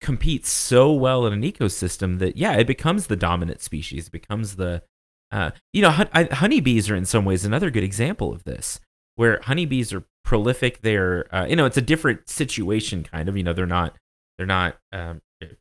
competes 0.00 0.50
so 0.50 0.92
well 0.92 1.26
in 1.26 1.32
an 1.32 1.42
ecosystem 1.42 2.18
that 2.18 2.36
yeah, 2.36 2.54
it 2.54 2.66
becomes 2.66 3.06
the 3.06 3.16
dominant 3.16 3.60
species. 3.60 4.08
It 4.08 4.12
becomes 4.12 4.56
the 4.56 4.82
uh, 5.30 5.50
you 5.72 5.82
know, 5.82 5.90
hun- 5.90 6.08
I, 6.12 6.24
honeybees 6.24 6.88
are 6.88 6.96
in 6.96 7.04
some 7.04 7.24
ways 7.24 7.44
another 7.44 7.70
good 7.70 7.84
example 7.84 8.32
of 8.32 8.44
this, 8.44 8.80
where 9.16 9.40
honeybees 9.42 9.92
are 9.92 10.04
prolific. 10.24 10.80
They're 10.82 11.32
uh, 11.34 11.46
you 11.46 11.56
know, 11.56 11.66
it's 11.66 11.76
a 11.76 11.82
different 11.82 12.28
situation, 12.28 13.02
kind 13.02 13.28
of. 13.28 13.36
You 13.36 13.42
know, 13.42 13.52
they're 13.52 13.66
not 13.66 13.96
they're 14.36 14.46
not 14.46 14.78
um, 14.92 15.20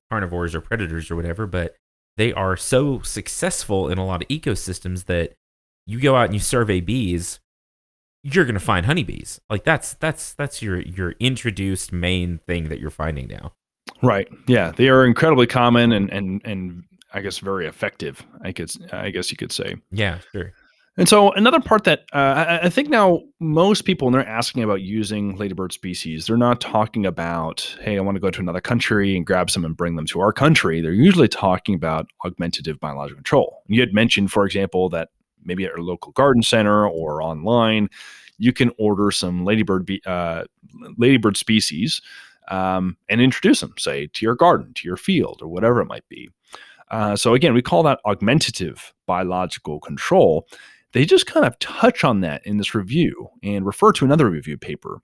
carnivores 0.10 0.56
or 0.56 0.62
predators 0.62 1.12
or 1.12 1.16
whatever, 1.16 1.48
but 1.48 1.76
they 2.16 2.34
are 2.34 2.56
so 2.58 3.02
successful 3.02 3.90
in 3.90 3.98
a 3.98 4.06
lot 4.06 4.24
of 4.24 4.28
ecosystems 4.30 5.06
that 5.06 5.34
you 5.86 6.00
go 6.00 6.16
out 6.16 6.26
and 6.26 6.34
you 6.34 6.40
survey 6.40 6.82
bees 6.82 7.40
you're 8.24 8.46
going 8.46 8.56
to 8.56 8.60
find 8.60 8.86
honeybees. 8.86 9.40
Like 9.50 9.64
that's 9.64 9.94
that's 9.94 10.34
that's 10.34 10.62
your 10.62 10.82
your 10.82 11.12
introduced 11.20 11.94
main 11.94 12.40
thing 12.40 12.70
that 12.70 12.80
you're 12.80 12.90
finding 12.90 13.28
now. 13.28 13.54
Right. 14.02 14.28
Yeah, 14.48 14.72
they 14.72 14.90
are 14.90 15.06
incredibly 15.06 15.48
common 15.48 15.92
and 15.92 16.10
and 16.12 16.42
and 16.46 16.84
I 17.14 17.22
guess 17.22 17.40
very 17.40 17.68
effective. 17.68 18.26
I 18.42 18.52
guess 18.52 18.78
I 18.92 19.10
guess 19.10 19.32
you 19.32 19.38
could 19.38 19.52
say. 19.52 19.76
Yeah, 19.92 20.20
sure. 20.32 20.54
And 21.00 21.08
so 21.08 21.32
another 21.34 21.60
part 21.60 21.84
that 21.84 22.06
uh, 22.12 22.18
I, 22.18 22.60
I 22.64 22.70
think 22.70 22.90
now 22.90 23.22
most 23.40 23.86
people 23.86 24.08
when 24.08 24.14
they're 24.14 24.28
asking 24.28 24.64
about 24.64 24.82
using 24.82 25.36
ladybird 25.36 25.72
species, 25.72 26.26
they're 26.26 26.38
not 26.38 26.60
talking 26.60 27.06
about, 27.06 27.78
hey, 27.82 27.98
I 27.98 28.02
want 28.02 28.16
to 28.16 28.20
go 28.20 28.32
to 28.32 28.40
another 28.40 28.62
country 28.62 29.16
and 29.16 29.24
grab 29.24 29.52
some 29.52 29.64
and 29.64 29.78
bring 29.78 29.96
them 29.96 30.08
to 30.08 30.20
our 30.22 30.34
country. 30.34 30.82
They're 30.82 30.92
usually 30.92 31.28
talking 31.28 31.76
about 31.76 32.10
augmentative 32.26 32.80
biological 32.80 33.18
control. 33.18 33.62
You 33.68 33.80
had 33.80 33.94
mentioned, 33.94 34.32
for 34.32 34.44
example, 34.44 34.90
that 34.90 35.10
maybe 35.44 35.66
at 35.66 35.72
your 35.72 35.84
local 35.84 36.14
garden 36.14 36.42
center 36.42 36.88
or 36.88 37.22
online, 37.22 37.90
you 38.40 38.52
can 38.52 38.72
order 38.80 39.12
some 39.12 39.46
ladybird 39.46 39.86
be, 39.86 40.02
uh, 40.04 40.46
ladybird 40.98 41.38
species 41.38 42.02
um, 42.50 42.98
and 43.10 43.22
introduce 43.22 43.60
them, 43.62 43.74
say, 43.78 44.08
to 44.14 44.26
your 44.26 44.36
garden, 44.36 44.74
to 44.76 44.88
your 44.88 44.98
field, 44.98 45.40
or 45.42 45.48
whatever 45.48 45.82
it 45.82 45.88
might 45.88 46.08
be. 46.10 46.30
Uh, 46.90 47.16
so 47.16 47.34
again, 47.34 47.54
we 47.54 47.62
call 47.62 47.84
that 47.84 48.00
augmentative 48.06 48.94
biological 49.06 49.80
control 49.80 50.48
they 50.94 51.06
just 51.06 51.28
kind 51.28 51.46
of 51.46 51.58
touch 51.60 52.04
on 52.04 52.22
that 52.22 52.46
in 52.46 52.58
this 52.58 52.74
review 52.74 53.30
and 53.44 53.66
refer 53.66 53.92
to 53.94 54.06
another 54.06 54.30
review 54.30 54.58
paper 54.58 55.02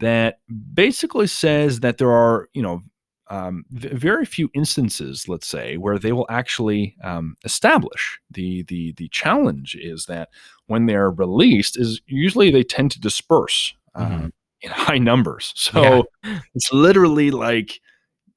that 0.00 0.40
basically 0.74 1.26
says 1.26 1.80
that 1.80 1.98
there 1.98 2.10
are, 2.10 2.48
you 2.54 2.62
know, 2.62 2.82
um, 3.30 3.64
very 3.70 4.24
few 4.24 4.48
instances, 4.54 5.28
let's 5.28 5.46
say, 5.46 5.76
where 5.76 5.98
they 5.98 6.12
will 6.12 6.26
actually 6.30 6.96
um, 7.04 7.36
establish 7.44 8.18
the 8.30 8.62
the 8.68 8.94
the 8.96 9.08
challenge 9.10 9.76
is 9.78 10.06
that 10.06 10.30
when 10.66 10.86
they're 10.86 11.10
released, 11.10 11.78
is 11.78 12.00
usually 12.06 12.50
they 12.50 12.62
tend 12.62 12.90
to 12.92 13.00
disperse 13.00 13.74
um, 13.94 14.10
mm-hmm. 14.10 14.28
In 14.62 14.70
high 14.70 14.98
numbers. 14.98 15.52
So 15.56 16.06
yeah. 16.24 16.40
it's 16.54 16.72
literally 16.72 17.30
like 17.30 17.80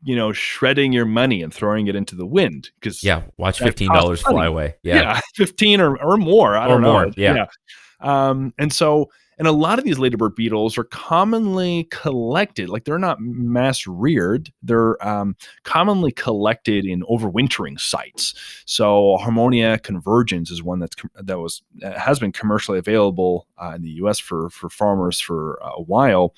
you 0.03 0.15
know, 0.15 0.33
shredding 0.33 0.91
your 0.91 1.05
money 1.05 1.43
and 1.43 1.53
throwing 1.53 1.87
it 1.87 1.95
into 1.95 2.15
the 2.15 2.25
wind. 2.25 2.71
Because 2.79 3.03
yeah, 3.03 3.23
watch 3.37 3.59
fifteen 3.59 3.89
dollars 3.89 4.21
fly 4.21 4.45
away. 4.45 4.75
Yeah, 4.83 4.95
yeah 4.95 5.21
fifteen 5.35 5.79
or, 5.79 6.01
or 6.01 6.17
more. 6.17 6.55
I 6.55 6.65
or 6.65 6.69
don't 6.69 6.81
more, 6.81 7.05
know. 7.05 7.13
Yeah. 7.15 7.35
yeah. 7.35 8.29
Um, 8.29 8.53
and 8.57 8.73
so, 8.73 9.11
and 9.41 9.47
a 9.47 9.51
lot 9.51 9.79
of 9.79 9.85
these 9.85 9.97
ladybird 9.97 10.35
beetles 10.35 10.77
are 10.77 10.83
commonly 10.83 11.85
collected, 11.85 12.69
like 12.69 12.83
they're 12.83 12.99
not 12.99 13.19
mass 13.19 13.87
reared. 13.87 14.53
They're 14.61 15.03
um, 15.03 15.35
commonly 15.63 16.11
collected 16.11 16.85
in 16.85 17.01
overwintering 17.05 17.79
sites. 17.79 18.35
So 18.65 19.17
Harmonia 19.17 19.79
convergens 19.79 20.51
is 20.51 20.61
one 20.61 20.77
that's 20.77 20.95
that 21.15 21.39
was 21.39 21.63
has 21.97 22.19
been 22.19 22.31
commercially 22.31 22.77
available 22.77 23.47
uh, 23.57 23.71
in 23.75 23.81
the 23.81 23.89
U.S. 24.03 24.19
for 24.19 24.51
for 24.51 24.69
farmers 24.69 25.19
for 25.19 25.55
a 25.63 25.81
while. 25.81 26.35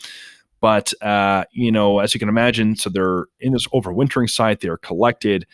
But 0.62 0.94
uh, 1.04 1.44
you 1.52 1.74
know, 1.74 2.00
as 2.00 2.14
you 2.14 2.22
can 2.22 2.30
imagine, 2.30 2.78
so 2.78 2.90
they're 2.90 3.26
in 3.42 3.52
this 3.52 3.68
overwintering 3.68 4.30
site. 4.30 4.62
They're 4.62 4.78
collected. 4.78 5.46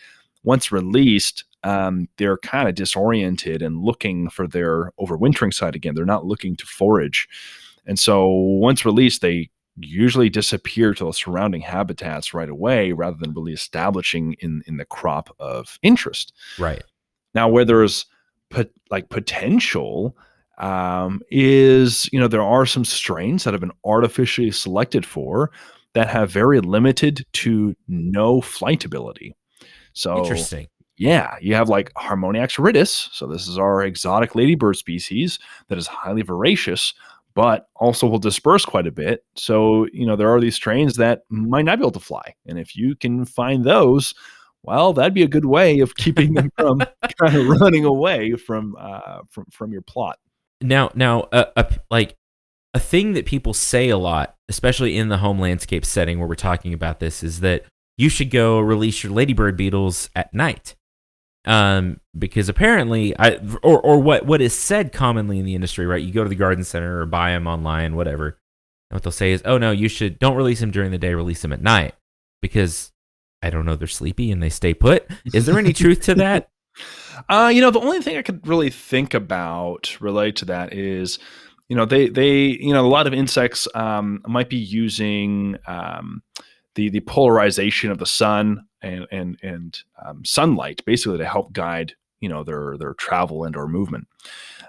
Once 0.44 0.70
released, 0.70 1.42
um, 1.62 2.08
they're 2.16 2.38
kind 2.38 2.68
of 2.68 2.74
disoriented 2.74 3.62
and 3.62 3.82
looking 3.82 4.30
for 4.30 4.46
their 4.46 4.92
overwintering 4.98 5.52
site 5.52 5.74
again. 5.74 5.94
They're 5.94 6.04
not 6.04 6.26
looking 6.26 6.56
to 6.56 6.66
forage, 6.66 7.28
and 7.86 7.98
so 7.98 8.28
once 8.28 8.84
released, 8.84 9.22
they 9.22 9.50
usually 9.76 10.28
disappear 10.28 10.94
to 10.94 11.04
the 11.04 11.12
surrounding 11.12 11.62
habitats 11.62 12.34
right 12.34 12.48
away, 12.48 12.92
rather 12.92 13.16
than 13.18 13.34
really 13.34 13.52
establishing 13.52 14.34
in 14.40 14.62
in 14.66 14.76
the 14.76 14.84
crop 14.84 15.34
of 15.38 15.78
interest. 15.82 16.32
Right 16.58 16.82
now, 17.34 17.48
where 17.48 17.64
there's 17.64 18.06
pot- 18.50 18.70
like 18.90 19.08
potential 19.08 20.16
um, 20.58 21.20
is 21.30 22.08
you 22.12 22.20
know 22.20 22.28
there 22.28 22.42
are 22.42 22.66
some 22.66 22.84
strains 22.84 23.44
that 23.44 23.54
have 23.54 23.60
been 23.60 23.72
artificially 23.84 24.50
selected 24.50 25.06
for 25.06 25.50
that 25.94 26.08
have 26.08 26.30
very 26.30 26.60
limited 26.60 27.26
to 27.32 27.74
no 27.88 28.40
flight 28.40 28.84
ability. 28.84 29.34
So 29.92 30.18
interesting. 30.18 30.68
Yeah, 31.00 31.36
you 31.40 31.54
have 31.54 31.70
like 31.70 31.90
Harmonia 31.96 32.42
axyridis. 32.42 33.08
So 33.10 33.26
this 33.26 33.48
is 33.48 33.56
our 33.56 33.82
exotic 33.82 34.34
ladybird 34.34 34.76
species 34.76 35.38
that 35.68 35.78
is 35.78 35.86
highly 35.86 36.20
voracious, 36.20 36.92
but 37.34 37.68
also 37.76 38.06
will 38.06 38.18
disperse 38.18 38.66
quite 38.66 38.86
a 38.86 38.92
bit. 38.92 39.24
So 39.34 39.86
you 39.94 40.04
know 40.04 40.14
there 40.14 40.28
are 40.28 40.42
these 40.42 40.56
strains 40.56 40.96
that 40.96 41.22
might 41.30 41.64
not 41.64 41.78
be 41.78 41.84
able 41.84 41.92
to 41.92 42.00
fly, 42.00 42.34
and 42.44 42.58
if 42.58 42.76
you 42.76 42.94
can 42.94 43.24
find 43.24 43.64
those, 43.64 44.14
well, 44.62 44.92
that'd 44.92 45.14
be 45.14 45.22
a 45.22 45.28
good 45.28 45.46
way 45.46 45.80
of 45.80 45.94
keeping 45.94 46.34
them 46.34 46.52
from 46.58 46.80
kind 47.18 47.34
of 47.34 47.46
running 47.46 47.86
away 47.86 48.34
from 48.34 48.76
uh, 48.78 49.20
from 49.30 49.46
from 49.50 49.72
your 49.72 49.82
plot. 49.82 50.18
Now, 50.60 50.90
now, 50.94 51.22
uh, 51.32 51.46
uh, 51.56 51.70
like 51.90 52.14
a 52.74 52.78
thing 52.78 53.14
that 53.14 53.24
people 53.24 53.54
say 53.54 53.88
a 53.88 53.96
lot, 53.96 54.36
especially 54.50 54.98
in 54.98 55.08
the 55.08 55.16
home 55.16 55.38
landscape 55.38 55.86
setting 55.86 56.18
where 56.18 56.28
we're 56.28 56.34
talking 56.34 56.74
about 56.74 57.00
this, 57.00 57.22
is 57.22 57.40
that 57.40 57.64
you 57.96 58.10
should 58.10 58.30
go 58.30 58.60
release 58.60 59.02
your 59.02 59.14
ladybird 59.14 59.56
beetles 59.56 60.10
at 60.14 60.34
night. 60.34 60.74
Um, 61.46 62.00
because 62.18 62.48
apparently, 62.48 63.18
I 63.18 63.38
or 63.62 63.80
or 63.80 63.98
what 63.98 64.26
what 64.26 64.42
is 64.42 64.54
said 64.54 64.92
commonly 64.92 65.38
in 65.38 65.44
the 65.44 65.54
industry, 65.54 65.86
right? 65.86 66.02
You 66.02 66.12
go 66.12 66.22
to 66.22 66.28
the 66.28 66.34
garden 66.34 66.64
center 66.64 67.00
or 67.00 67.06
buy 67.06 67.30
them 67.30 67.46
online, 67.46 67.96
whatever. 67.96 68.38
And 68.90 68.96
what 68.96 69.02
they'll 69.02 69.12
say 69.12 69.32
is, 69.32 69.42
"Oh 69.44 69.56
no, 69.56 69.70
you 69.70 69.88
should 69.88 70.18
don't 70.18 70.36
release 70.36 70.60
them 70.60 70.70
during 70.70 70.90
the 70.90 70.98
day, 70.98 71.14
release 71.14 71.42
them 71.42 71.52
at 71.52 71.62
night," 71.62 71.94
because 72.42 72.92
I 73.42 73.48
don't 73.50 73.64
know, 73.64 73.74
they're 73.76 73.88
sleepy 73.88 74.30
and 74.30 74.42
they 74.42 74.50
stay 74.50 74.74
put. 74.74 75.06
Is 75.32 75.46
there 75.46 75.58
any 75.58 75.72
truth 75.72 76.02
to 76.02 76.14
that? 76.16 76.48
Uh, 77.28 77.50
you 77.52 77.60
know, 77.60 77.70
the 77.70 77.80
only 77.80 78.00
thing 78.00 78.16
I 78.16 78.22
could 78.22 78.46
really 78.46 78.70
think 78.70 79.12
about 79.12 80.00
relate 80.00 80.36
to 80.36 80.46
that 80.46 80.72
is, 80.72 81.18
you 81.68 81.76
know, 81.76 81.84
they 81.84 82.08
they 82.08 82.32
you 82.32 82.72
know 82.72 82.86
a 82.86 82.88
lot 82.88 83.06
of 83.06 83.12
insects 83.12 83.68
um, 83.74 84.22
might 84.26 84.48
be 84.48 84.56
using 84.56 85.58
um, 85.66 86.22
the 86.76 86.88
the 86.88 87.00
polarization 87.00 87.90
of 87.90 87.98
the 87.98 88.06
sun 88.06 88.64
and 88.82 89.06
and 89.10 89.38
and 89.42 89.82
um, 90.04 90.24
sunlight 90.24 90.82
basically 90.84 91.18
to 91.18 91.26
help 91.26 91.52
guide 91.52 91.94
you 92.20 92.28
know 92.28 92.44
their 92.44 92.76
their 92.78 92.94
travel 92.94 93.44
and 93.44 93.56
or 93.56 93.66
movement. 93.66 94.06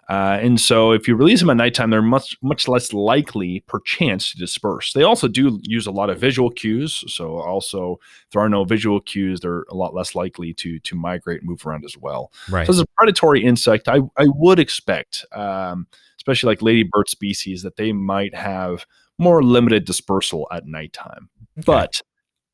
Uh, 0.10 0.38
and 0.41 0.60
so 0.60 0.91
if 0.91 1.08
you 1.08 1.15
release 1.15 1.39
them 1.39 1.50
at 1.50 1.56
nighttime, 1.58 1.89
they're 1.89 2.02
much 2.02 2.36
much 2.41 2.67
less 2.67 2.91
likely, 2.91 3.63
perchance, 3.67 4.32
to 4.32 4.38
disperse. 4.38 4.93
They 4.93 5.04
also 5.04 5.28
do 5.28 5.60
use 5.63 5.86
a 5.86 5.91
lot 5.91 6.10
of 6.10 6.19
visual 6.19 6.50
cues. 6.50 7.04
So 7.08 7.38
also, 7.38 8.00
if 8.26 8.32
there 8.32 8.41
are 8.41 8.50
no 8.50 8.65
visual 8.65 9.00
cues, 9.00 9.39
they're 9.39 9.63
a 9.69 9.76
lot 9.76 9.93
less 9.93 10.15
likely 10.15 10.54
to 10.56 10.80
to 10.80 10.95
migrate 10.95 11.41
and 11.41 11.50
move 11.50 11.65
around 11.65 11.86
as 11.86 11.97
well. 11.97 12.32
Right. 12.50 12.65
So 12.67 12.71
as 12.71 12.80
a 12.80 12.86
predatory 12.97 13.43
insect, 13.43 13.88
I 13.88 14.00
I 14.17 14.26
would 14.28 14.60
expect, 14.60 15.26
um, 15.34 15.88
especially 16.17 16.47
like 16.47 16.62
ladybird 16.62 17.10
species, 17.10 17.63
that 17.63 17.78
they 17.78 17.93
might 17.93 18.34
have 18.36 18.86
more 19.17 19.43
limited 19.43 19.86
dispersal 19.86 20.47
at 20.52 20.65
nighttime. 20.65 21.30
Okay. 21.60 21.65
But 21.65 22.02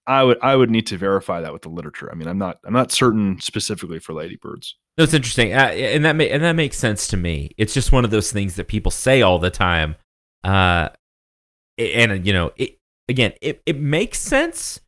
I 0.08 0.24
would 0.24 0.38
I 0.42 0.56
would 0.56 0.72
need 0.72 0.88
to 0.88 0.98
verify 0.98 1.42
that 1.42 1.52
with 1.52 1.64
the 1.64 1.70
literature. 1.70 2.10
I 2.10 2.16
mean, 2.16 2.28
I'm 2.28 2.38
not 2.38 2.60
I'm 2.64 2.74
not 2.74 2.92
certain 2.92 3.40
specifically 3.42 4.00
for 4.00 4.14
ladybirds. 4.14 4.76
That's 4.96 5.14
interesting, 5.14 5.54
uh, 5.54 5.68
and 5.68 6.06
that 6.06 6.16
ma- 6.16 6.24
and 6.24 6.44
that 6.44 6.54
makes 6.54 6.78
sense 6.78 7.08
to 7.10 7.18
me. 7.18 7.52
It's 7.58 7.74
just 7.74 7.92
one 7.92 8.06
of 8.06 8.10
those 8.10 8.32
things 8.32 8.56
that 8.56 8.68
people 8.70 8.90
say 8.90 9.22
all 9.22 9.38
the 9.38 9.52
time, 9.52 9.96
uh, 10.46 10.90
and 11.78 12.26
you 12.26 12.32
know, 12.32 12.54
it, 12.56 12.80
again, 13.10 13.34
it 13.42 13.62
it 13.66 13.78
makes 13.78 14.20
sense, 14.20 14.80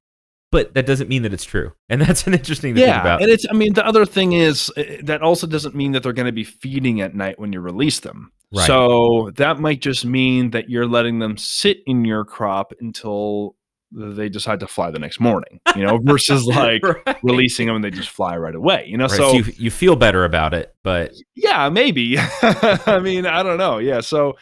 but 0.52 0.74
that 0.74 0.86
doesn't 0.86 1.10
mean 1.10 1.24
that 1.24 1.34
it's 1.34 1.44
true, 1.44 1.74
and 1.90 2.02
that's 2.02 2.26
an 2.26 2.34
interesting 2.34 2.74
thing 2.74 2.86
yeah, 2.86 3.02
about. 3.02 3.22
and 3.22 3.30
it's 3.30 3.46
I 3.50 3.54
mean 3.54 3.74
the 3.74 3.86
other 3.86 4.06
thing 4.06 4.32
is 4.32 4.72
uh, 4.78 4.84
that 5.04 5.22
also 5.22 5.46
doesn't 5.46 5.76
mean 5.76 5.92
that 5.92 6.02
they're 6.02 6.14
going 6.14 6.28
to 6.28 6.32
be 6.32 6.46
feeding 6.46 7.02
at 7.02 7.14
night 7.14 7.38
when 7.38 7.52
you 7.52 7.60
release 7.60 8.00
them. 8.00 8.32
Right. 8.52 8.66
So 8.66 9.32
that 9.36 9.60
might 9.60 9.82
just 9.82 10.06
mean 10.06 10.52
that 10.52 10.70
you're 10.70 10.88
letting 10.88 11.20
them 11.20 11.38
sit 11.38 11.82
in 11.86 12.04
your 12.04 12.26
crop 12.26 12.74
until 12.80 13.58
they 13.92 14.30
decide 14.30 14.60
to 14.60 14.68
fly 14.68 14.92
the 14.92 15.00
next 15.00 15.20
morning, 15.20 15.60
you 15.76 15.84
know, 15.84 15.98
versus 15.98 16.46
like 16.46 16.84
right. 16.84 17.18
releasing 17.24 17.68
them 17.68 17.76
and 17.76 17.84
they 17.84 17.90
just 17.90 18.10
fly 18.10 18.38
right 18.38 18.56
away, 18.56 18.86
you 18.88 18.98
know. 18.98 19.06
Right. 19.06 19.18
So, 19.18 19.32
so 19.32 19.38
you, 19.38 19.44
you 19.58 19.72
feel 19.72 19.96
better 19.96 20.26
about 20.26 20.54
it, 20.54 20.76
but 20.84 21.14
yeah, 21.36 21.70
maybe. 21.70 22.18
I 22.42 23.00
mean, 23.02 23.26
I 23.26 23.42
don't 23.44 23.58
know. 23.58 23.80
Yeah. 23.80 24.02
So, 24.02 24.34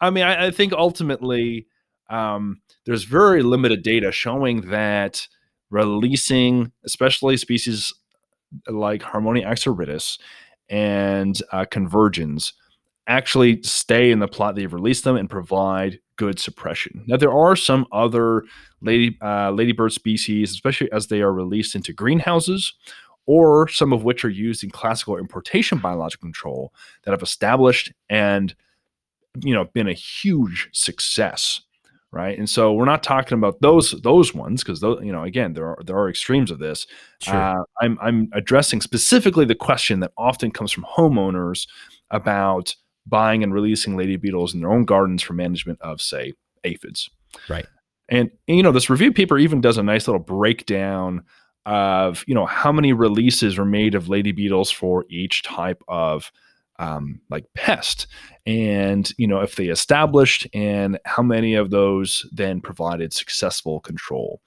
I 0.00 0.10
mean, 0.10 0.24
I, 0.24 0.46
I 0.46 0.50
think 0.50 0.72
ultimately 0.72 1.66
um, 2.08 2.60
there's 2.86 3.04
very 3.04 3.42
limited 3.42 3.82
data 3.82 4.10
showing 4.10 4.70
that 4.70 5.26
releasing, 5.70 6.72
especially 6.84 7.36
species 7.36 7.92
like 8.68 9.02
Harmonia 9.02 9.46
axyridis 9.46 10.18
and 10.68 11.38
uh, 11.52 11.64
convergens, 11.70 12.52
actually 13.06 13.62
stay 13.62 14.10
in 14.10 14.18
the 14.18 14.28
plot 14.28 14.54
that 14.54 14.62
you've 14.62 14.72
released 14.72 15.04
them 15.04 15.16
and 15.16 15.28
provide 15.28 15.98
good 16.16 16.38
suppression. 16.38 17.04
Now, 17.06 17.16
there 17.16 17.32
are 17.32 17.56
some 17.56 17.86
other 17.92 18.44
lady 18.80 19.18
uh, 19.22 19.50
ladybird 19.50 19.92
species, 19.92 20.52
especially 20.52 20.90
as 20.92 21.08
they 21.08 21.22
are 21.22 21.32
released 21.32 21.74
into 21.74 21.92
greenhouses, 21.92 22.74
or 23.26 23.68
some 23.68 23.92
of 23.92 24.04
which 24.04 24.24
are 24.24 24.30
used 24.30 24.64
in 24.64 24.70
classical 24.70 25.16
importation 25.16 25.78
biological 25.78 26.26
control 26.26 26.72
that 27.02 27.12
have 27.12 27.22
established 27.22 27.92
and 28.08 28.54
you 29.40 29.54
know 29.54 29.64
been 29.72 29.88
a 29.88 29.94
huge 29.94 30.68
success 30.72 31.62
right 32.12 32.38
and 32.38 32.48
so 32.48 32.72
we're 32.72 32.84
not 32.84 33.02
talking 33.02 33.36
about 33.36 33.60
those 33.60 33.90
those 34.02 34.32
ones 34.32 34.62
because 34.62 34.80
those 34.80 35.02
you 35.02 35.10
know 35.10 35.24
again 35.24 35.54
there 35.54 35.66
are 35.66 35.78
there 35.84 35.96
are 35.96 36.08
extremes 36.08 36.50
of 36.50 36.58
this 36.58 36.86
sure. 37.20 37.34
uh, 37.34 37.62
i'm 37.80 37.98
i'm 38.00 38.28
addressing 38.32 38.80
specifically 38.80 39.44
the 39.44 39.54
question 39.54 40.00
that 40.00 40.12
often 40.16 40.50
comes 40.50 40.70
from 40.70 40.84
homeowners 40.84 41.66
about 42.10 42.76
buying 43.06 43.42
and 43.42 43.52
releasing 43.52 43.96
lady 43.96 44.16
beetles 44.16 44.54
in 44.54 44.60
their 44.60 44.72
own 44.72 44.84
gardens 44.84 45.22
for 45.22 45.32
management 45.32 45.80
of, 45.80 46.00
say, 46.00 46.32
aphids. 46.64 47.10
Right. 47.48 47.66
And, 48.08 48.30
and, 48.48 48.56
you 48.56 48.62
know, 48.62 48.72
this 48.72 48.90
review 48.90 49.12
paper 49.12 49.38
even 49.38 49.60
does 49.60 49.78
a 49.78 49.82
nice 49.82 50.06
little 50.06 50.22
breakdown 50.22 51.24
of, 51.66 52.24
you 52.26 52.34
know, 52.34 52.46
how 52.46 52.72
many 52.72 52.92
releases 52.92 53.58
are 53.58 53.64
made 53.64 53.94
of 53.94 54.08
lady 54.08 54.32
beetles 54.32 54.70
for 54.70 55.04
each 55.08 55.42
type 55.42 55.82
of 55.88 56.30
um, 56.78 57.20
like 57.30 57.44
pest 57.54 58.06
and 58.46 59.12
you 59.16 59.28
know 59.28 59.40
if 59.40 59.54
they 59.54 59.66
established 59.66 60.46
and 60.52 60.98
how 61.04 61.22
many 61.22 61.54
of 61.54 61.70
those 61.70 62.26
then 62.32 62.60
provided 62.60 63.12
successful 63.12 63.80
control 63.80 64.40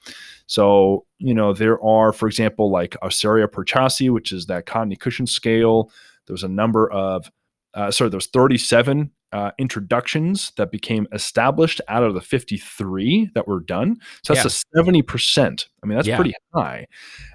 so 0.45 1.05
you 1.19 1.33
know 1.33 1.53
there 1.53 1.81
are 1.81 2.11
for 2.11 2.27
example 2.27 2.69
like 2.69 2.97
Icerya 3.01 3.47
purchasi 3.47 4.09
which 4.09 4.33
is 4.33 4.47
that 4.47 4.65
cottony 4.65 4.97
cushion 4.97 5.25
scale 5.25 5.89
there's 6.27 6.43
a 6.43 6.49
number 6.49 6.91
of 6.91 7.31
uh, 7.77 7.91
sorry 7.91 8.09
there's 8.09 8.27
37 8.27 9.11
uh, 9.33 9.51
introductions 9.57 10.51
that 10.57 10.71
became 10.71 11.07
established 11.11 11.81
out 11.87 12.03
of 12.03 12.13
the 12.13 12.21
53 12.21 13.31
that 13.35 13.47
were 13.47 13.59
done. 13.59 13.97
So 14.23 14.33
that's 14.33 14.63
yeah. 14.75 14.81
a 14.81 14.83
70%. 14.83 15.67
I 15.83 15.85
mean, 15.85 15.97
that's 15.97 16.07
yeah. 16.07 16.15
pretty 16.15 16.33
high. 16.53 16.87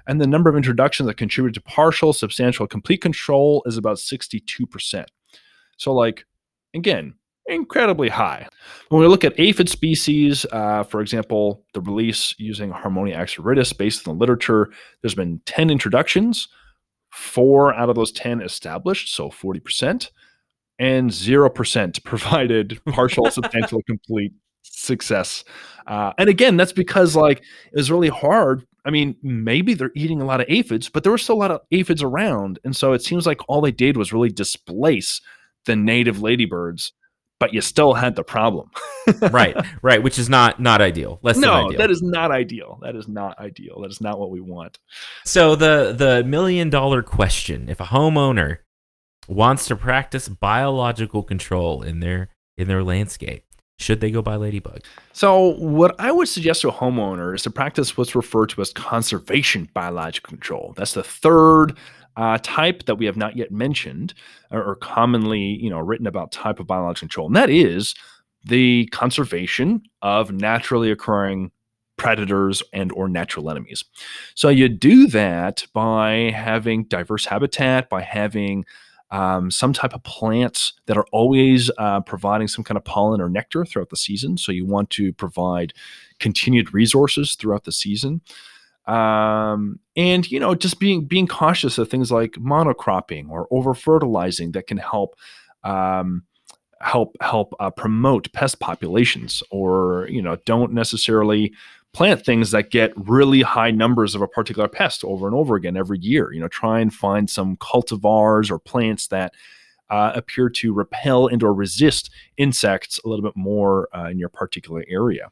And 0.07 0.19
the 0.19 0.27
number 0.27 0.49
of 0.49 0.55
introductions 0.55 1.07
that 1.07 1.15
contributed 1.15 1.55
to 1.55 1.69
partial, 1.69 2.11
substantial, 2.11 2.67
complete 2.67 3.01
control 3.01 3.63
is 3.65 3.77
about 3.77 3.97
62%. 3.97 5.05
So, 5.77 5.93
like, 5.93 6.25
again, 6.73 7.13
incredibly 7.45 8.09
high. 8.09 8.47
When 8.89 9.01
we 9.01 9.07
look 9.07 9.23
at 9.23 9.39
aphid 9.39 9.69
species, 9.69 10.45
uh, 10.51 10.83
for 10.83 10.99
example, 10.99 11.63
the 11.73 11.81
release 11.81 12.33
using 12.37 12.71
Harmonia 12.71 13.17
axyridis 13.17 13.77
based 13.77 14.07
on 14.07 14.15
the 14.15 14.19
literature, 14.19 14.71
there's 15.01 15.15
been 15.15 15.41
10 15.45 15.69
introductions, 15.69 16.47
four 17.11 17.73
out 17.73 17.89
of 17.89 17.95
those 17.95 18.11
10 18.11 18.41
established, 18.41 19.13
so 19.13 19.29
40% 19.29 20.09
and 20.79 21.09
0% 21.09 22.03
provided 22.05 22.81
partial, 22.87 23.29
substantial, 23.29 23.81
complete 23.87 24.33
success. 24.63 25.43
Uh, 25.87 26.13
and 26.17 26.29
again, 26.29 26.57
that's 26.57 26.73
because 26.73 27.15
like 27.15 27.39
it 27.39 27.75
was 27.75 27.91
really 27.91 28.09
hard. 28.09 28.65
I 28.85 28.89
mean, 28.89 29.15
maybe 29.23 29.73
they're 29.73 29.91
eating 29.95 30.21
a 30.21 30.25
lot 30.25 30.41
of 30.41 30.47
aphids, 30.49 30.89
but 30.89 31.03
there 31.03 31.11
were 31.11 31.17
still 31.17 31.35
a 31.35 31.37
lot 31.37 31.51
of 31.51 31.61
aphids 31.71 32.03
around. 32.03 32.59
And 32.63 32.75
so 32.75 32.93
it 32.93 33.01
seems 33.01 33.25
like 33.25 33.39
all 33.47 33.61
they 33.61 33.71
did 33.71 33.95
was 33.95 34.11
really 34.11 34.29
displace 34.29 35.21
the 35.65 35.75
native 35.75 36.21
ladybirds, 36.21 36.91
but 37.39 37.53
you 37.53 37.61
still 37.61 37.93
had 37.93 38.15
the 38.15 38.23
problem. 38.23 38.71
right, 39.31 39.55
right, 39.81 40.03
which 40.03 40.19
is 40.19 40.29
not 40.29 40.59
not 40.59 40.81
ideal. 40.81 41.19
Less 41.21 41.37
no, 41.37 41.67
ideal. 41.67 41.77
that 41.77 41.91
is 41.91 42.01
not 42.01 42.31
ideal. 42.31 42.79
That 42.81 42.95
is 42.95 43.07
not 43.07 43.39
ideal. 43.39 43.81
That 43.81 43.91
is 43.91 44.01
not 44.01 44.19
what 44.19 44.31
we 44.31 44.41
want. 44.41 44.79
So 45.25 45.55
the 45.55 45.93
the 45.97 46.23
million 46.25 46.69
dollar 46.69 47.03
question: 47.03 47.69
If 47.69 47.79
a 47.79 47.85
homeowner 47.85 48.59
wants 49.27 49.67
to 49.67 49.75
practice 49.75 50.27
biological 50.27 51.23
control 51.23 51.81
in 51.81 51.99
their 51.99 52.29
in 52.57 52.67
their 52.67 52.83
landscape. 52.83 53.45
Should 53.79 54.01
they 54.01 54.11
go 54.11 54.21
buy 54.21 54.35
ladybug? 54.35 54.81
So 55.13 55.55
what 55.55 55.95
i 55.99 56.11
would 56.11 56.27
suggest 56.27 56.61
to 56.61 56.69
a 56.69 56.73
homeowner 56.73 57.35
is 57.35 57.43
to 57.43 57.51
practice 57.51 57.97
what's 57.97 58.15
referred 58.15 58.49
to 58.49 58.61
as 58.61 58.71
conservation 58.71 59.69
biological 59.73 60.29
control. 60.29 60.73
That's 60.77 60.93
the 60.93 61.03
third 61.03 61.77
uh, 62.15 62.37
type 62.43 62.85
that 62.85 62.95
we 62.95 63.07
have 63.07 63.17
not 63.17 63.35
yet 63.35 63.51
mentioned 63.51 64.13
or, 64.51 64.63
or 64.63 64.75
commonly 64.75 65.39
you 65.39 65.69
know 65.69 65.79
written 65.79 66.07
about 66.07 66.31
type 66.31 66.59
of 66.59 66.67
biological 66.67 67.07
control 67.07 67.27
and 67.27 67.35
that 67.35 67.49
is 67.49 67.95
the 68.45 68.87
conservation 68.87 69.81
of 70.01 70.31
naturally 70.31 70.91
occurring 70.91 71.51
predators 71.97 72.61
and 72.73 72.91
or 72.91 73.07
natural 73.07 73.49
enemies. 73.49 73.83
So 74.35 74.49
you 74.49 74.67
do 74.67 75.07
that 75.07 75.65
by 75.73 76.31
having 76.35 76.85
diverse 76.85 77.25
habitat 77.25 77.89
by 77.89 78.01
having 78.01 78.65
um, 79.13 79.51
some 79.51 79.73
type 79.73 79.93
of 79.93 80.01
plants 80.03 80.73
that 80.87 80.97
are 80.97 81.05
always 81.11 81.69
uh, 81.77 82.01
providing 82.01 82.47
some 82.47 82.63
kind 82.63 82.77
of 82.77 82.83
pollen 82.83 83.21
or 83.21 83.29
nectar 83.29 83.63
throughout 83.63 83.91
the 83.91 83.95
season. 83.95 84.37
So 84.37 84.51
you 84.51 84.65
want 84.65 84.89
to 84.91 85.13
provide 85.13 85.71
continued 86.19 86.73
resources 86.73 87.35
throughout 87.35 87.65
the 87.65 87.71
season. 87.71 88.21
Um, 88.87 89.79
and 89.95 90.29
you 90.29 90.39
know, 90.39 90.55
just 90.55 90.79
being 90.79 91.05
being 91.05 91.27
cautious 91.27 91.77
of 91.77 91.89
things 91.89 92.11
like 92.11 92.31
monocropping 92.31 93.29
or 93.29 93.47
over 93.51 93.75
fertilizing 93.75 94.51
that 94.53 94.65
can 94.65 94.77
help 94.77 95.15
um, 95.63 96.23
help 96.81 97.15
help 97.21 97.53
uh, 97.59 97.69
promote 97.69 98.33
pest 98.33 98.59
populations, 98.59 99.43
or 99.51 100.07
you 100.09 100.23
know, 100.23 100.37
don't 100.45 100.73
necessarily 100.73 101.53
plant 101.93 102.25
things 102.25 102.51
that 102.51 102.71
get 102.71 102.91
really 102.95 103.41
high 103.41 103.71
numbers 103.71 104.15
of 104.15 104.21
a 104.21 104.27
particular 104.27 104.67
pest 104.67 105.03
over 105.03 105.27
and 105.27 105.35
over 105.35 105.55
again 105.55 105.77
every 105.77 105.99
year. 105.99 106.33
You 106.33 106.41
know, 106.41 106.47
try 106.47 106.79
and 106.79 106.93
find 106.93 107.29
some 107.29 107.55
cultivars 107.57 108.49
or 108.49 108.59
plants 108.59 109.07
that 109.07 109.33
uh, 109.89 110.11
appear 110.15 110.49
to 110.49 110.73
repel 110.73 111.27
and 111.27 111.43
or 111.43 111.53
resist 111.53 112.09
insects 112.37 112.99
a 113.05 113.07
little 113.07 113.23
bit 113.23 113.35
more 113.35 113.87
uh, 113.95 114.09
in 114.09 114.17
your 114.17 114.29
particular 114.29 114.83
area. 114.87 115.29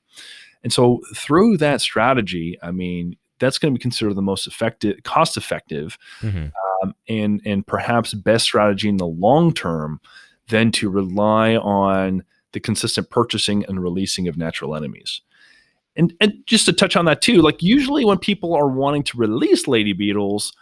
And 0.64 0.72
so 0.72 1.02
through 1.16 1.58
that 1.58 1.82
strategy, 1.82 2.60
I 2.62 2.70
mean, 2.70 3.18
that's 3.40 3.58
going 3.58 3.74
to 3.74 3.78
be 3.78 3.82
considered 3.82 4.14
the 4.14 4.22
most 4.22 4.46
effective, 4.46 5.02
cost 5.04 5.36
effective, 5.36 5.98
mm-hmm. 6.22 6.50
um, 6.84 6.94
and 7.10 7.42
and 7.44 7.66
perhaps 7.66 8.14
best 8.14 8.44
strategy 8.44 8.88
in 8.88 8.98
the 8.98 9.08
long 9.08 9.52
term 9.52 10.00
than 10.50 10.72
to 10.74 10.92
rely 10.92 11.56
on 11.56 12.24
the 12.52 12.60
consistent 12.60 13.10
purchasing 13.10 13.66
and 13.66 13.82
releasing 13.82 14.28
of 14.28 14.38
natural 14.38 14.76
enemies 14.76 15.22
and 15.96 16.14
and 16.22 16.34
just 16.46 16.66
to 16.66 16.74
touch 16.74 16.96
on 16.96 17.06
that 17.06 17.22
too, 17.22 17.42
like 17.42 17.62
usually 17.62 18.06
when 18.06 18.18
people 18.18 18.54
are 18.54 18.68
wanting 18.68 19.04
to 19.04 19.18
release 19.18 19.68
lady 19.68 19.94
beetles 19.94 20.54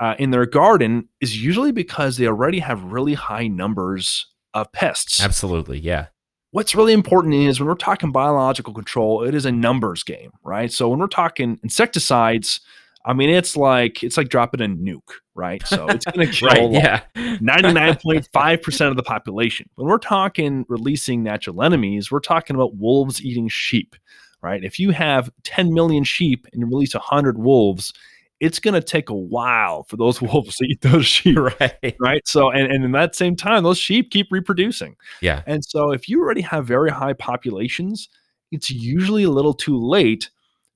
uh, 0.00 0.14
in 0.18 0.30
their 0.30 0.46
garden, 0.46 1.08
is 1.20 1.42
usually 1.42 1.72
because 1.72 2.16
they 2.16 2.26
already 2.26 2.58
have 2.58 2.82
really 2.84 3.14
high 3.14 3.46
numbers 3.46 4.26
of 4.54 4.70
pests. 4.72 5.22
Absolutely, 5.22 5.78
yeah. 5.78 6.06
What's 6.50 6.74
really 6.74 6.92
important 6.92 7.34
is 7.34 7.58
when 7.58 7.68
we're 7.68 7.74
talking 7.74 8.12
biological 8.12 8.72
control, 8.72 9.24
it 9.24 9.34
is 9.34 9.44
a 9.44 9.52
numbers 9.52 10.04
game, 10.04 10.30
right? 10.44 10.72
So 10.72 10.88
when 10.88 11.00
we're 11.00 11.08
talking 11.08 11.58
insecticides, 11.64 12.60
I 13.04 13.12
mean, 13.12 13.28
it's 13.28 13.56
like 13.56 14.02
it's 14.02 14.16
like 14.16 14.28
dropping 14.28 14.62
a 14.62 14.68
nuke, 14.68 15.00
right? 15.34 15.66
So 15.66 15.86
it's 15.88 16.06
going 16.06 16.26
to 16.26 16.32
kill 16.32 16.70
right, 16.70 16.70
yeah. 16.70 17.00
99.5% 17.16 18.88
of 18.88 18.96
the 18.96 19.02
population. 19.02 19.68
When 19.74 19.88
we're 19.88 19.98
talking 19.98 20.64
releasing 20.68 21.22
natural 21.22 21.62
enemies, 21.62 22.10
we're 22.10 22.20
talking 22.20 22.56
about 22.56 22.76
wolves 22.76 23.22
eating 23.22 23.48
sheep 23.48 23.96
right? 24.44 24.62
If 24.62 24.78
you 24.78 24.90
have 24.90 25.30
10 25.44 25.72
million 25.72 26.04
sheep 26.04 26.46
and 26.52 26.60
you 26.60 26.66
release 26.66 26.94
100 26.94 27.38
wolves, 27.38 27.92
it's 28.40 28.58
going 28.58 28.74
to 28.74 28.82
take 28.82 29.08
a 29.08 29.14
while 29.14 29.84
for 29.84 29.96
those 29.96 30.20
wolves 30.22 30.56
to 30.56 30.66
eat 30.66 30.82
those 30.82 31.06
sheep. 31.06 31.38
Right. 31.60 31.96
Right. 31.98 32.26
So, 32.26 32.50
and, 32.50 32.70
and 32.70 32.84
in 32.84 32.92
that 32.92 33.14
same 33.14 33.36
time, 33.36 33.64
those 33.64 33.78
sheep 33.78 34.10
keep 34.10 34.28
reproducing. 34.30 34.96
Yeah. 35.20 35.42
And 35.46 35.64
so, 35.64 35.90
if 35.90 36.08
you 36.08 36.20
already 36.20 36.42
have 36.42 36.66
very 36.66 36.90
high 36.90 37.14
populations, 37.14 38.08
it's 38.52 38.70
usually 38.70 39.24
a 39.24 39.30
little 39.30 39.54
too 39.54 39.78
late 39.78 40.30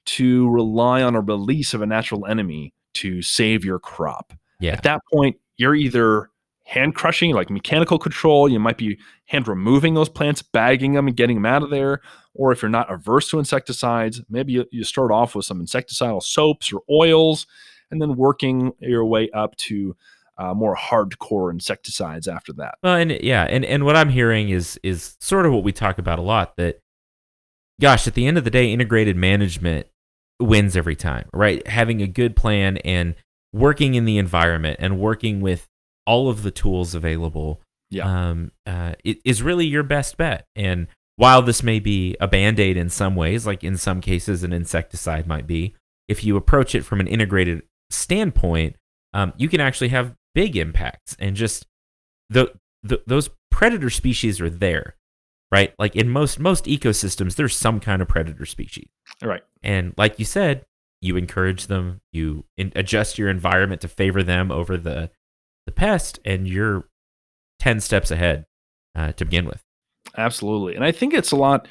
to 0.06 0.48
rely 0.48 1.02
on 1.02 1.14
a 1.14 1.20
release 1.20 1.74
of 1.74 1.82
a 1.82 1.86
natural 1.86 2.26
enemy 2.26 2.72
to 2.94 3.20
save 3.20 3.64
your 3.64 3.78
crop. 3.78 4.32
Yeah. 4.60 4.72
At 4.72 4.82
that 4.84 5.00
point, 5.12 5.36
you're 5.58 5.74
either 5.74 6.30
hand 6.64 6.94
crushing, 6.94 7.34
like 7.34 7.50
mechanical 7.50 7.98
control. 7.98 8.48
You 8.48 8.60
might 8.60 8.78
be 8.78 8.98
hand 9.26 9.48
removing 9.48 9.94
those 9.94 10.08
plants, 10.08 10.42
bagging 10.42 10.92
them, 10.92 11.06
and 11.06 11.16
getting 11.16 11.36
them 11.36 11.46
out 11.46 11.62
of 11.62 11.70
there. 11.70 12.00
Or 12.38 12.52
if 12.52 12.62
you're 12.62 12.70
not 12.70 12.90
averse 12.90 13.28
to 13.30 13.38
insecticides, 13.38 14.22
maybe 14.30 14.52
you, 14.52 14.64
you 14.70 14.84
start 14.84 15.10
off 15.10 15.34
with 15.34 15.44
some 15.44 15.60
insecticidal 15.60 16.22
soaps 16.22 16.72
or 16.72 16.80
oils, 16.90 17.46
and 17.90 18.00
then 18.00 18.16
working 18.16 18.72
your 18.78 19.04
way 19.04 19.28
up 19.34 19.56
to 19.56 19.96
uh, 20.38 20.54
more 20.54 20.76
hardcore 20.76 21.50
insecticides 21.50 22.28
after 22.28 22.52
that. 22.54 22.76
Well, 22.82 22.94
and 22.94 23.10
yeah, 23.10 23.44
and 23.44 23.64
and 23.64 23.84
what 23.84 23.96
I'm 23.96 24.08
hearing 24.08 24.50
is 24.50 24.78
is 24.82 25.16
sort 25.20 25.46
of 25.46 25.52
what 25.52 25.64
we 25.64 25.72
talk 25.72 25.98
about 25.98 26.18
a 26.18 26.22
lot. 26.22 26.56
That, 26.56 26.78
gosh, 27.80 28.06
at 28.06 28.14
the 28.14 28.26
end 28.26 28.38
of 28.38 28.44
the 28.44 28.50
day, 28.50 28.72
integrated 28.72 29.16
management 29.16 29.88
wins 30.40 30.76
every 30.76 30.96
time, 30.96 31.28
right? 31.34 31.66
Having 31.66 32.02
a 32.02 32.06
good 32.06 32.36
plan 32.36 32.76
and 32.78 33.16
working 33.52 33.94
in 33.94 34.04
the 34.04 34.18
environment 34.18 34.76
and 34.78 35.00
working 35.00 35.40
with 35.40 35.66
all 36.06 36.30
of 36.30 36.42
the 36.42 36.52
tools 36.52 36.94
available 36.94 37.60
yeah. 37.90 38.28
um, 38.30 38.52
uh, 38.66 38.94
it 39.04 39.18
is 39.24 39.42
really 39.42 39.66
your 39.66 39.82
best 39.82 40.16
bet. 40.16 40.46
And 40.54 40.88
while 41.18 41.42
this 41.42 41.64
may 41.64 41.80
be 41.80 42.16
a 42.20 42.28
band 42.28 42.60
aid 42.60 42.76
in 42.76 42.88
some 42.88 43.16
ways, 43.16 43.44
like 43.44 43.64
in 43.64 43.76
some 43.76 44.00
cases 44.00 44.44
an 44.44 44.52
insecticide 44.52 45.26
might 45.26 45.48
be, 45.48 45.74
if 46.06 46.22
you 46.22 46.36
approach 46.36 46.76
it 46.76 46.84
from 46.84 47.00
an 47.00 47.08
integrated 47.08 47.62
standpoint, 47.90 48.76
um, 49.12 49.32
you 49.36 49.48
can 49.48 49.60
actually 49.60 49.88
have 49.88 50.14
big 50.32 50.56
impacts. 50.56 51.16
And 51.18 51.34
just 51.34 51.66
the, 52.30 52.54
the 52.84 53.02
those 53.04 53.30
predator 53.50 53.90
species 53.90 54.40
are 54.40 54.48
there, 54.48 54.94
right? 55.50 55.74
Like 55.76 55.96
in 55.96 56.08
most 56.08 56.38
most 56.38 56.66
ecosystems, 56.66 57.34
there's 57.34 57.56
some 57.56 57.80
kind 57.80 58.00
of 58.00 58.06
predator 58.06 58.46
species, 58.46 58.88
right? 59.20 59.42
And 59.60 59.94
like 59.96 60.20
you 60.20 60.24
said, 60.24 60.66
you 61.00 61.16
encourage 61.16 61.66
them, 61.66 62.00
you 62.12 62.44
in, 62.56 62.72
adjust 62.76 63.18
your 63.18 63.28
environment 63.28 63.80
to 63.80 63.88
favor 63.88 64.22
them 64.22 64.52
over 64.52 64.76
the 64.76 65.10
the 65.66 65.72
pest, 65.72 66.20
and 66.24 66.46
you're 66.46 66.88
10 67.58 67.80
steps 67.80 68.12
ahead 68.12 68.46
uh, 68.94 69.10
to 69.12 69.24
begin 69.24 69.46
with. 69.46 69.64
Absolutely. 70.18 70.74
And 70.74 70.84
I 70.84 70.90
think 70.90 71.14
it's 71.14 71.30
a 71.30 71.36
lot 71.36 71.68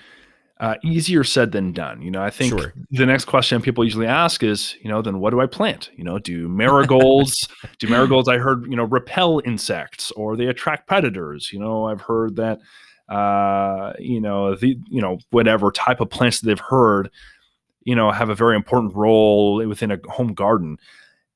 uh, 0.60 0.76
easier 0.84 1.24
said 1.24 1.52
than 1.52 1.74
done. 1.74 2.02
You 2.02 2.10
know, 2.10 2.24
I 2.24 2.30
think 2.30 2.58
sure. 2.58 2.74
the 2.92 3.06
next 3.06 3.26
question 3.26 3.62
people 3.62 3.84
usually 3.84 4.08
ask 4.08 4.42
is, 4.42 4.76
you 4.82 4.90
know, 4.90 5.02
then 5.02 5.20
what 5.20 5.32
do 5.32 5.42
I 5.42 5.46
plant? 5.46 5.92
You 5.96 6.04
know, 6.04 6.18
do 6.18 6.48
marigolds, 6.48 7.48
do 7.80 7.88
marigolds, 7.88 8.28
I 8.28 8.38
heard, 8.38 8.66
you 8.70 8.76
know, 8.76 8.86
repel 8.86 9.42
insects 9.46 10.12
or 10.12 10.36
they 10.36 10.48
attract 10.48 10.88
predators? 10.88 11.52
You 11.52 11.60
know, 11.60 11.86
I've 11.86 12.02
heard 12.02 12.38
that, 12.38 12.60
uh, 13.10 13.94
you 14.00 14.22
know, 14.22 14.56
the, 14.56 14.80
you 14.90 15.02
know, 15.02 15.20
whatever 15.30 15.72
type 15.72 16.00
of 16.00 16.10
plants 16.10 16.40
that 16.40 16.48
they've 16.48 16.60
heard, 16.60 17.12
you 17.84 17.96
know, 17.96 18.12
have 18.12 18.30
a 18.30 18.36
very 18.36 18.56
important 18.56 18.96
role 18.96 19.66
within 19.68 19.92
a 19.92 20.00
home 20.10 20.34
garden. 20.34 20.78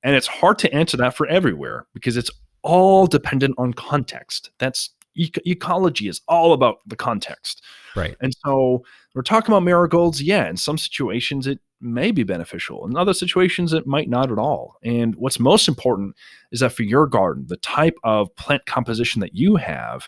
And 0.01 0.15
it's 0.15 0.27
hard 0.27 0.57
to 0.59 0.73
answer 0.73 0.97
that 0.97 1.15
for 1.15 1.27
everywhere 1.27 1.85
because 1.93 2.17
it's 2.17 2.31
all 2.63 3.05
dependent 3.05 3.55
on 3.57 3.73
context. 3.73 4.49
That's 4.57 4.89
ecology 5.15 6.07
is 6.07 6.21
all 6.27 6.53
about 6.53 6.77
the 6.85 6.95
context. 6.95 7.63
Right. 7.95 8.15
And 8.21 8.35
so 8.45 8.83
we're 9.13 9.21
talking 9.21 9.51
about 9.53 9.63
marigolds. 9.63 10.21
Yeah, 10.21 10.49
in 10.49 10.57
some 10.57 10.77
situations 10.77 11.47
it 11.47 11.59
may 11.81 12.11
be 12.11 12.23
beneficial. 12.23 12.85
In 12.85 12.95
other 12.95 13.13
situations, 13.13 13.73
it 13.73 13.87
might 13.87 14.09
not 14.09 14.31
at 14.31 14.37
all. 14.37 14.75
And 14.83 15.15
what's 15.15 15.39
most 15.39 15.67
important 15.67 16.15
is 16.51 16.59
that 16.59 16.71
for 16.71 16.83
your 16.83 17.07
garden, 17.07 17.45
the 17.47 17.57
type 17.57 17.95
of 18.03 18.33
plant 18.35 18.65
composition 18.65 19.19
that 19.21 19.35
you 19.35 19.55
have, 19.55 20.07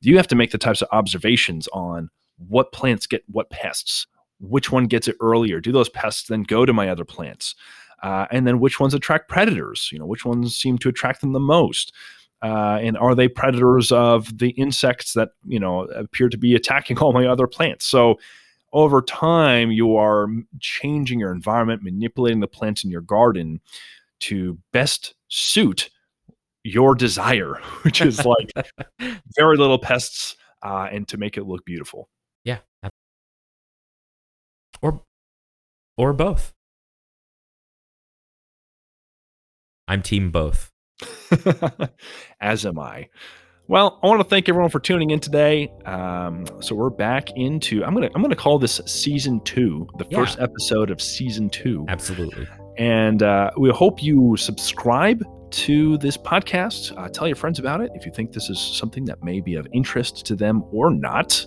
you 0.00 0.16
have 0.16 0.28
to 0.28 0.34
make 0.34 0.50
the 0.50 0.58
types 0.58 0.82
of 0.82 0.88
observations 0.92 1.68
on 1.72 2.08
what 2.48 2.72
plants 2.72 3.06
get 3.06 3.22
what 3.30 3.50
pests, 3.50 4.06
which 4.40 4.72
one 4.72 4.86
gets 4.86 5.08
it 5.08 5.16
earlier. 5.20 5.60
Do 5.60 5.72
those 5.72 5.90
pests 5.90 6.28
then 6.28 6.42
go 6.42 6.64
to 6.64 6.72
my 6.72 6.88
other 6.88 7.04
plants? 7.04 7.54
Uh, 8.02 8.26
and 8.30 8.46
then 8.46 8.60
which 8.60 8.80
ones 8.80 8.94
attract 8.94 9.28
predators? 9.28 9.90
You 9.92 9.98
know, 9.98 10.06
which 10.06 10.24
ones 10.24 10.56
seem 10.56 10.78
to 10.78 10.88
attract 10.88 11.20
them 11.20 11.32
the 11.32 11.40
most? 11.40 11.92
Uh, 12.42 12.78
and 12.80 12.96
are 12.96 13.14
they 13.14 13.28
predators 13.28 13.92
of 13.92 14.38
the 14.38 14.50
insects 14.50 15.12
that 15.12 15.30
you 15.46 15.60
know 15.60 15.82
appear 15.90 16.28
to 16.28 16.38
be 16.38 16.54
attacking 16.54 16.98
all 16.98 17.12
my 17.12 17.26
other 17.26 17.46
plants? 17.46 17.84
So 17.84 18.18
over 18.72 19.02
time, 19.02 19.70
you 19.70 19.96
are 19.96 20.28
changing 20.60 21.18
your 21.18 21.32
environment, 21.32 21.82
manipulating 21.82 22.40
the 22.40 22.48
plants 22.48 22.84
in 22.84 22.90
your 22.90 23.00
garden 23.00 23.60
to 24.20 24.58
best 24.72 25.14
suit 25.28 25.90
your 26.62 26.94
desire, 26.94 27.54
which 27.82 28.00
is 28.00 28.24
like 28.24 28.52
very 29.36 29.56
little 29.56 29.78
pests 29.78 30.36
uh, 30.62 30.88
and 30.90 31.08
to 31.08 31.16
make 31.16 31.36
it 31.36 31.46
look 31.46 31.64
beautiful. 31.64 32.08
Yeah. 32.44 32.58
Or 34.82 35.02
or 35.96 36.12
both. 36.14 36.54
I'm 39.86 40.02
team 40.02 40.30
both. 40.30 40.70
As 42.40 42.66
am 42.66 42.78
I. 42.78 43.08
Well, 43.68 44.00
I 44.02 44.08
want 44.08 44.20
to 44.20 44.28
thank 44.28 44.48
everyone 44.48 44.70
for 44.70 44.80
tuning 44.80 45.10
in 45.10 45.20
today. 45.20 45.70
Um, 45.86 46.44
so 46.60 46.74
we're 46.74 46.90
back 46.90 47.28
into 47.36 47.84
I'm 47.84 47.94
gonna 47.94 48.10
I'm 48.14 48.22
gonna 48.22 48.34
call 48.34 48.58
this 48.58 48.80
season 48.86 49.40
two, 49.44 49.86
the 49.98 50.06
Yeah. 50.10 50.18
first 50.18 50.40
episode 50.40 50.90
of 50.90 51.00
season 51.00 51.48
two, 51.50 51.84
Absolutely. 51.88 52.48
and 52.78 53.22
uh, 53.22 53.50
we 53.56 53.70
hope 53.70 54.02
you 54.02 54.36
subscribe 54.36 55.22
to 55.52 55.98
this 55.98 56.16
podcast. 56.16 56.96
Uh, 56.98 57.08
tell 57.10 57.28
your 57.28 57.36
friends 57.36 57.60
about 57.60 57.80
it 57.80 57.90
if 57.94 58.04
you 58.04 58.10
think 58.12 58.32
this 58.32 58.50
is 58.50 58.58
something 58.58 59.04
that 59.04 59.22
may 59.22 59.40
be 59.40 59.54
of 59.54 59.68
interest 59.72 60.26
to 60.26 60.34
them 60.34 60.64
or 60.72 60.90
not, 60.92 61.44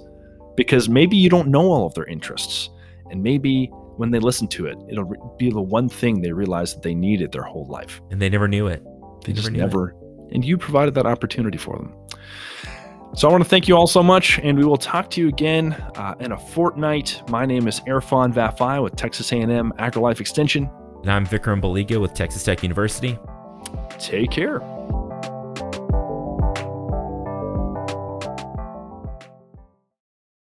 because 0.56 0.88
maybe 0.88 1.18
you 1.18 1.30
don't 1.30 1.50
know 1.50 1.72
all 1.72 1.86
of 1.88 1.94
their 1.94 2.06
interests, 2.06 2.70
and 3.12 3.22
maybe 3.22 3.70
when 3.98 4.12
they 4.12 4.20
listen 4.20 4.48
to 4.48 4.66
it, 4.66 4.78
it'll 4.90 5.36
be 5.38 5.52
the 5.52 5.62
one 5.62 5.88
thing 5.90 6.22
they 6.22 6.32
realize 6.32 6.74
that 6.74 6.84
they 6.84 6.96
needed 6.96 7.32
their 7.34 7.44
whole 7.44 7.66
life. 7.66 8.02
And 8.12 8.22
they 8.22 8.30
never 8.30 8.48
knew 8.48 8.66
it. 8.68 8.82
They 9.24 9.34
just 9.34 9.52
never, 9.52 9.96
and 10.32 10.44
you 10.44 10.58
provided 10.58 10.94
that 10.96 11.06
opportunity 11.06 11.58
for 11.58 11.78
them. 11.78 11.96
So 13.16 13.28
I 13.28 13.32
want 13.32 13.44
to 13.44 13.50
thank 13.50 13.68
you 13.68 13.78
all 13.78 13.86
so 13.86 14.02
much, 14.02 14.40
and 14.40 14.58
we 14.58 14.66
will 14.66 14.78
talk 14.78 15.12
to 15.12 15.22
you 15.22 15.28
again 15.28 15.74
uh, 15.96 16.16
in 16.20 16.32
a 16.32 16.38
fortnight. 16.38 17.22
My 17.30 17.46
name 17.46 17.68
is 17.68 17.80
Erfan 17.82 18.34
Vafaie 18.34 18.82
with 18.82 18.96
Texas 18.96 19.32
A&M 19.32 19.72
AgriLife 19.78 20.20
Extension. 20.20 20.68
And 21.04 21.12
I'm 21.12 21.28
Vikram 21.28 21.62
Baliga 21.62 22.02
with 22.02 22.16
Texas 22.16 22.44
Tech 22.44 22.64
University. 22.64 23.20
Take 24.00 24.32
care. 24.32 24.62